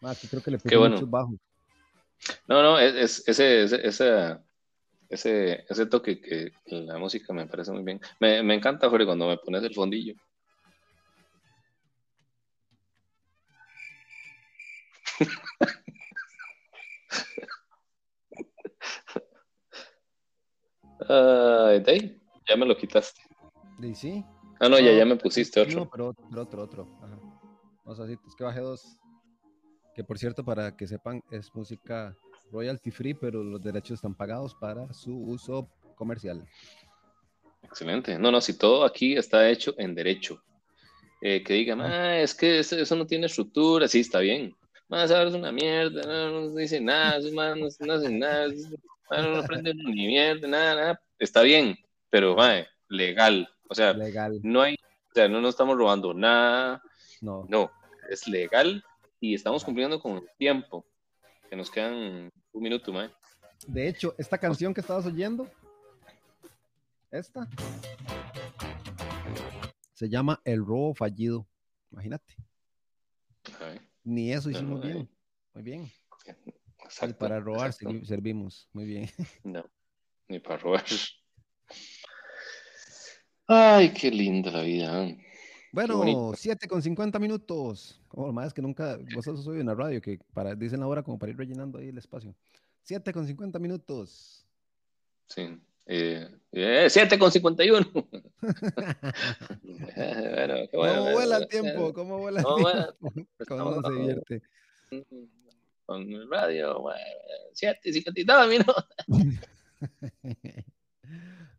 Más, 0.00 0.18
creo 0.30 0.42
que 0.42 0.50
le 0.50 0.58
puse 0.58 0.76
bueno. 0.76 0.94
muchos 0.94 1.10
bajos. 1.10 1.34
No, 2.46 2.62
no, 2.62 2.78
es, 2.78 2.94
es- 2.94 3.28
ese, 3.28 3.62
ese, 3.64 3.86
ese, 3.86 4.38
ese, 5.14 5.64
ese 5.68 5.86
toque 5.86 6.20
que 6.20 6.52
la 6.66 6.98
música 6.98 7.32
me 7.32 7.46
parece 7.46 7.72
muy 7.72 7.82
bien. 7.82 8.00
Me, 8.20 8.42
me 8.42 8.54
encanta, 8.54 8.88
Jorge, 8.88 9.06
cuando 9.06 9.28
me 9.28 9.38
pones 9.38 9.62
el 9.64 9.74
fondillo. 9.74 10.14
Ay, 21.08 21.80
de 21.80 21.92
ahí, 21.92 22.22
ya 22.48 22.56
me 22.56 22.66
lo 22.66 22.76
quitaste. 22.76 23.20
¿Y 23.80 23.94
sí? 23.94 24.24
Ah, 24.60 24.68
no, 24.68 24.78
ya, 24.78 24.92
ya 24.92 25.04
me 25.04 25.16
pusiste 25.16 25.60
No, 25.66 25.82
otro. 25.82 25.90
pero 25.90 26.08
otro, 26.08 26.26
pero 26.30 26.42
otro, 26.42 26.62
otro. 26.64 26.98
Ajá. 27.02 27.18
Vamos 27.84 28.00
así, 28.00 28.16
es 28.26 28.34
que 28.36 28.44
bajé 28.44 28.60
dos. 28.60 28.98
Que 29.94 30.04
por 30.04 30.18
cierto, 30.18 30.44
para 30.44 30.76
que 30.76 30.86
sepan, 30.86 31.22
es 31.30 31.54
música 31.54 32.16
royalty 32.54 32.90
free, 32.90 33.14
pero 33.14 33.42
los 33.42 33.62
derechos 33.62 33.96
están 33.96 34.14
pagados 34.14 34.54
para 34.54 34.92
su 34.94 35.14
uso 35.14 35.68
comercial. 35.96 36.46
Excelente. 37.62 38.18
No, 38.18 38.30
no, 38.30 38.40
si 38.40 38.56
todo 38.56 38.84
aquí 38.84 39.16
está 39.16 39.48
hecho 39.50 39.74
en 39.76 39.94
derecho. 39.94 40.42
Eh, 41.20 41.42
que 41.42 41.54
digan, 41.54 41.80
ah, 41.80 42.20
es 42.20 42.34
que 42.34 42.58
eso, 42.58 42.96
no 42.96 43.06
tiene 43.06 43.26
estructura, 43.26 43.88
sí, 43.88 44.00
está 44.00 44.20
bien. 44.20 44.54
Más 44.88 45.10
ahora 45.10 45.30
es 45.30 45.34
una 45.34 45.50
mierda, 45.50 46.02
no, 46.02 46.42
no 46.50 46.54
dice 46.54 46.80
nada, 46.80 47.18
manos 47.32 47.80
no, 47.80 47.94
hacen 47.94 48.18
nada, 48.18 48.48
no 49.10 49.38
aprenden 49.38 49.78
ni 49.78 50.06
mierda, 50.06 50.46
nada, 50.46 50.74
nada. 50.74 51.00
Está 51.18 51.40
bien, 51.40 51.76
pero 52.10 52.36
mae, 52.36 52.66
legal. 52.88 53.48
O 53.70 53.74
sea, 53.74 53.94
Legal. 53.94 54.38
no 54.42 54.60
hay, 54.60 54.74
o 54.74 55.14
sea, 55.14 55.26
no 55.26 55.40
nos 55.40 55.50
estamos 55.50 55.78
robando 55.78 56.12
nada, 56.12 56.82
No. 57.22 57.46
no, 57.48 57.70
es 58.10 58.28
legal 58.28 58.84
y 59.18 59.34
estamos 59.34 59.64
cumpliendo 59.64 59.98
con 59.98 60.18
el 60.18 60.28
tiempo. 60.36 60.84
Que 61.48 61.56
nos 61.56 61.70
quedan 61.70 62.30
un 62.52 62.62
minuto, 62.62 62.92
mae. 62.92 63.10
De 63.66 63.88
hecho, 63.88 64.14
esta 64.18 64.38
canción 64.38 64.74
que 64.74 64.80
estabas 64.80 65.06
oyendo, 65.06 65.50
esta, 67.10 67.48
se 69.94 70.08
llama 70.08 70.40
El 70.44 70.64
robo 70.64 70.94
fallido. 70.94 71.46
Imagínate. 71.90 72.34
Ay, 73.60 73.80
Ni 74.02 74.32
eso 74.32 74.50
No, 74.50 74.56
hicimos 74.56 74.82
bien. 74.82 75.08
Muy 75.54 75.62
bien. 75.62 75.90
Exacto, 76.84 77.16
para 77.18 77.40
robar 77.40 77.70
exacto. 77.70 78.04
servimos. 78.04 78.68
Muy 78.72 78.84
bien. 78.84 79.08
No, 79.44 79.64
ni 80.28 80.40
para 80.40 80.58
robar. 80.58 80.84
Ay, 83.46 83.92
qué 83.92 84.10
linda 84.10 84.50
la 84.50 84.62
vida. 84.62 85.04
¿eh? 85.04 85.24
Bueno, 85.74 85.96
bonito. 85.96 86.34
7 86.36 86.68
con 86.68 86.80
50 86.80 87.18
minutos. 87.18 88.00
Oh, 88.12 88.30
más 88.32 88.54
que 88.54 88.62
nunca, 88.62 88.96
vosotros 89.12 89.44
soy 89.44 89.58
en 89.58 89.66
la 89.66 89.74
radio 89.74 90.00
que 90.00 90.20
para, 90.32 90.54
dicen 90.54 90.78
la 90.78 90.86
hora 90.86 91.02
como 91.02 91.18
para 91.18 91.32
ir 91.32 91.36
rellenando 91.36 91.78
ahí 91.78 91.88
el 91.88 91.98
espacio. 91.98 92.32
7 92.84 93.12
con 93.12 93.26
50 93.26 93.58
minutos. 93.58 94.46
Sí. 95.26 95.58
Eh, 95.86 96.28
eh, 96.52 96.86
7 96.88 97.18
con 97.18 97.32
51. 97.32 97.90
bueno, 97.92 98.14
qué 100.70 100.76
bueno. 100.76 100.96
¿Cómo 100.96 101.12
vuela 101.12 101.36
el 101.38 101.42
eh, 101.42 101.48
tiempo? 101.48 101.92
¿Cómo 101.92 102.18
vuela 102.18 102.38
el 102.38 102.46
¿Cómo 102.46 102.70
tiempo? 102.70 102.94
¿Cómo 103.48 103.70
Estamos- 103.70 103.76
uno 103.78 103.88
se 103.88 103.94
divierte? 103.94 104.42
Con 105.86 106.02
el 106.02 106.30
radio, 106.30 106.80
bueno, 106.80 107.00
7 107.52 107.80
y 107.88 107.92
52 107.94 108.48
minutos. 108.48 108.86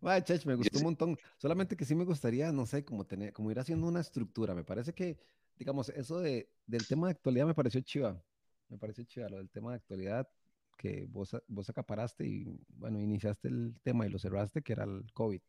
Vaya, 0.06 0.24
Chech, 0.24 0.46
me 0.46 0.54
gustó 0.54 0.78
un 0.78 0.84
montón. 0.84 1.18
Solamente 1.36 1.76
que 1.76 1.84
sí 1.84 1.96
me 1.96 2.06
gustaría, 2.06 2.52
no 2.52 2.68
sé, 2.68 2.86
como 2.86 3.06
tener, 3.08 3.34
como 3.34 3.50
ir 3.50 3.58
haciendo 3.58 3.88
una 3.88 4.02
estructura. 4.02 4.54
Me 4.54 4.64
parece 4.64 4.94
que, 4.94 5.18
digamos, 5.58 5.90
eso 5.90 6.20
de, 6.20 6.48
del 6.68 6.86
tema 6.88 7.08
de 7.08 7.14
actualidad 7.14 7.48
me 7.48 7.56
pareció 7.56 7.82
chiva. 7.82 8.22
Me 8.70 8.78
pareció 8.78 9.04
chiva 9.04 9.28
lo 9.30 9.38
del 9.38 9.50
tema 9.50 9.72
de 9.72 9.78
actualidad 9.78 10.30
que 10.78 11.08
vos, 11.10 11.36
vos 11.48 11.68
acaparaste 11.72 12.24
y, 12.24 12.46
bueno, 12.78 13.02
iniciaste 13.02 13.48
el 13.48 13.80
tema 13.82 14.06
y 14.06 14.12
lo 14.12 14.20
cerraste, 14.20 14.62
que 14.62 14.74
era 14.74 14.84
el 14.84 15.12
COVID. 15.12 15.42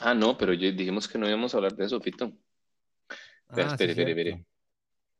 Ah, 0.00 0.14
no, 0.14 0.36
pero 0.36 0.50
dijimos 0.50 1.06
que 1.06 1.18
no 1.18 1.28
íbamos 1.28 1.54
a 1.54 1.58
hablar 1.58 1.76
de 1.76 1.84
eso, 1.84 2.00
Fito. 2.00 2.32
Espera, 3.48 3.68
Ah, 3.68 3.72
espere, 3.74 3.94
sí, 3.94 4.00
espere, 4.00 4.10
espere. 4.30 4.46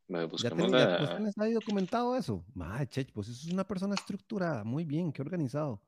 Me 0.09 0.19
Ya, 0.19 0.27
Buscamos 0.27 0.67
tenés, 0.67 0.81
ya 0.81 0.99
vos 0.99 1.09
la. 1.11 1.17
tenés 1.17 1.39
ahí 1.39 1.53
documentado 1.53 2.17
eso. 2.17 2.45
Madre, 2.55 2.89
Chech, 2.89 3.13
pues 3.13 3.29
eso 3.29 3.47
es 3.47 3.53
una 3.53 3.63
persona 3.63 3.95
estructurada. 3.95 4.65
Muy 4.65 4.85
bien, 4.85 5.13
qué 5.13 5.23
organizado. 5.23 5.81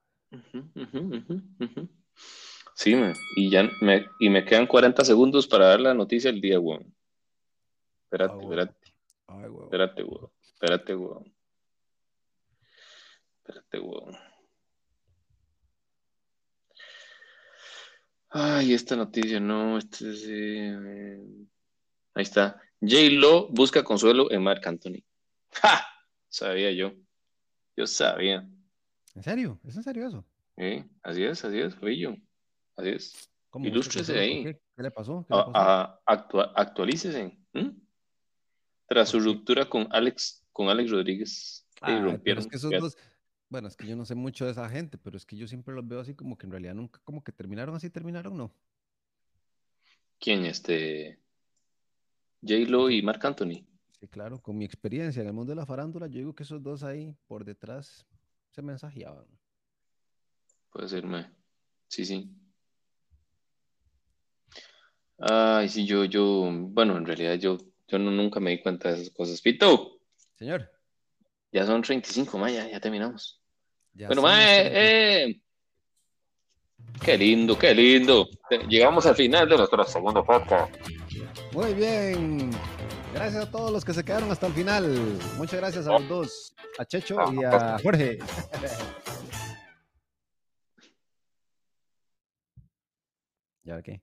Sí, 2.75 2.95
man, 2.95 3.13
y 3.31 3.51
ya 3.51 3.77
me, 3.81 4.11
y 4.19 4.31
me 4.31 4.45
quedan 4.45 4.67
40 4.67 5.05
segundos 5.05 5.47
para 5.47 5.67
dar 5.69 5.81
la 5.81 5.95
noticia 5.95 6.31
del 6.33 6.41
día, 6.41 6.59
weón. 6.59 6.95
Espérate, 8.05 8.33
Ah, 8.33 8.37
weón. 8.39 8.51
espérate, 8.53 8.95
Ay, 9.29 9.43
huevo. 9.45 9.65
espérate, 9.65 10.05
weón. 10.05 10.31
Espérate, 10.55 10.95
weón. 10.97 11.35
Espérate, 13.39 13.79
weón. 13.81 14.17
Ay, 18.31 18.73
esta 18.73 18.97
noticia 18.97 19.39
no, 19.41 19.77
este 19.79 20.11
es, 20.11 20.25
eh, 20.29 21.19
Ahí 22.15 22.23
está. 22.23 22.61
J. 22.81 22.97
Lo 23.13 23.49
busca 23.49 23.85
consuelo 23.85 24.31
en 24.31 24.43
Marc 24.43 24.67
Anthony. 24.67 25.03
¡Ja! 25.53 25.87
Sabía 26.29 26.71
yo. 26.73 26.93
Yo 27.77 27.87
sabía. 27.87 28.47
¿En 29.15 29.23
serio? 29.23 29.59
¿Es 29.65 29.77
en 29.77 29.83
serio 29.83 30.07
eso? 30.07 30.25
¿Eh? 30.57 30.85
Así 31.03 31.25
es, 31.25 31.45
así 31.45 31.59
es, 31.61 31.75
yo. 31.99 32.15
Así 32.77 32.89
es. 32.89 33.31
¿Cómo? 33.51 33.67
Ilústrese 33.67 34.15
¿Qué, 34.15 34.19
ahí. 34.21 34.45
¿Qué, 34.45 34.61
¿Qué 34.77 34.83
le 34.83 34.91
pasó? 34.91 35.27
¿Qué 35.29 35.35
le 35.35 35.41
A- 35.41 35.45
pasó? 35.47 35.57
a- 35.57 36.01
actua- 36.07 36.53
actualícese. 36.57 37.39
Tras 38.87 39.09
su 39.09 39.21
ruptura 39.21 39.69
con 39.69 39.87
Alex, 39.91 40.45
con 40.53 40.69
Alex 40.69 40.91
Rodríguez. 40.91 41.67
pero 41.81 42.05
rompieron. 42.05 42.43
es 42.43 42.49
que 42.49 42.57
esos 42.57 42.71
dos, 42.71 42.97
Bueno, 43.49 43.69
es 43.69 43.77
que 43.77 43.87
yo 43.87 43.97
no 43.97 44.05
sé 44.07 44.15
mucho 44.15 44.45
de 44.47 44.53
esa 44.53 44.69
gente, 44.71 44.97
pero 44.99 45.17
es 45.17 45.27
que 45.27 45.37
yo 45.37 45.47
siempre 45.47 45.75
los 45.75 45.87
veo 45.87 46.01
así 46.01 46.15
como 46.15 46.39
que 46.39 46.47
en 46.47 46.53
realidad 46.53 46.75
nunca, 46.75 47.01
como 47.05 47.23
que 47.23 47.33
terminaron 47.33 47.75
así, 47.75 47.91
terminaron, 47.91 48.37
no. 48.37 48.55
¿Quién? 50.19 50.45
Este. 50.47 51.19
J-Lo 52.43 52.89
y 52.91 53.03
Marc 53.03 53.25
Anthony. 53.25 53.67
Sí, 54.01 54.09
claro, 54.09 54.41
con 54.41 54.57
mi 54.57 54.65
experiencia 54.65 55.21
en 55.21 55.29
el 55.29 55.33
mundo 55.35 55.51
de 55.51 55.57
la 55.57 55.67
farándula, 55.67 56.07
yo 56.07 56.19
digo 56.19 56.35
que 56.35 56.43
esos 56.45 56.63
dos 56.63 56.83
ahí 56.83 57.15
por 57.27 57.45
detrás 57.45 58.07
se 58.53 58.63
mensajeaban. 58.63 59.27
Puede 60.71 60.89
ser, 60.89 61.05
mae. 61.07 61.29
Sí, 61.89 62.05
sí. 62.05 62.31
Ay, 65.19 65.69
sí, 65.69 65.87
yo, 65.87 66.05
yo, 66.05 66.49
bueno, 66.51 66.97
en 66.97 67.05
realidad 67.07 67.35
yo, 67.35 67.59
yo 67.89 67.99
no, 67.99 68.11
nunca 68.11 68.41
me 68.41 68.51
di 68.53 68.63
cuenta 68.63 68.89
de 68.89 68.97
esas 68.97 69.11
cosas. 69.11 69.41
Pito, 69.41 69.99
Señor, 70.37 70.71
ya 71.53 71.67
son 71.67 71.83
35, 71.83 72.39
mae, 72.39 72.55
ya, 72.55 72.69
ya 72.71 72.81
terminamos. 72.81 73.41
ya 73.93 74.07
Bueno, 74.09 74.23
mae, 74.23 74.61
30. 74.71 74.79
eh. 74.81 75.41
Qué 77.05 77.17
lindo, 77.19 77.59
qué 77.59 77.75
lindo. 77.75 78.29
Llegamos 78.69 79.07
al 79.07 79.15
final 79.15 79.49
de 79.49 79.57
nuestro 79.57 79.85
segundo 79.85 80.25
podcast. 80.25 80.75
Muy 81.53 81.75
bien. 81.75 82.51
Gracias 83.15 83.45
a 83.45 83.51
todos 83.51 83.71
los 83.71 83.85
que 83.85 83.93
se 83.93 84.05
quedaron 84.05 84.31
hasta 84.31 84.47
el 84.47 84.53
final. 84.55 85.19
Muchas 85.37 85.61
gracias 85.61 85.87
a 85.87 85.93
los 85.93 86.09
dos, 86.09 86.55
a 86.79 86.85
Checho 86.85 87.17
y 87.33 87.45
a 87.45 87.79
Jorge. 87.83 88.19
¿Ya 93.65 93.81
qué? 93.83 94.03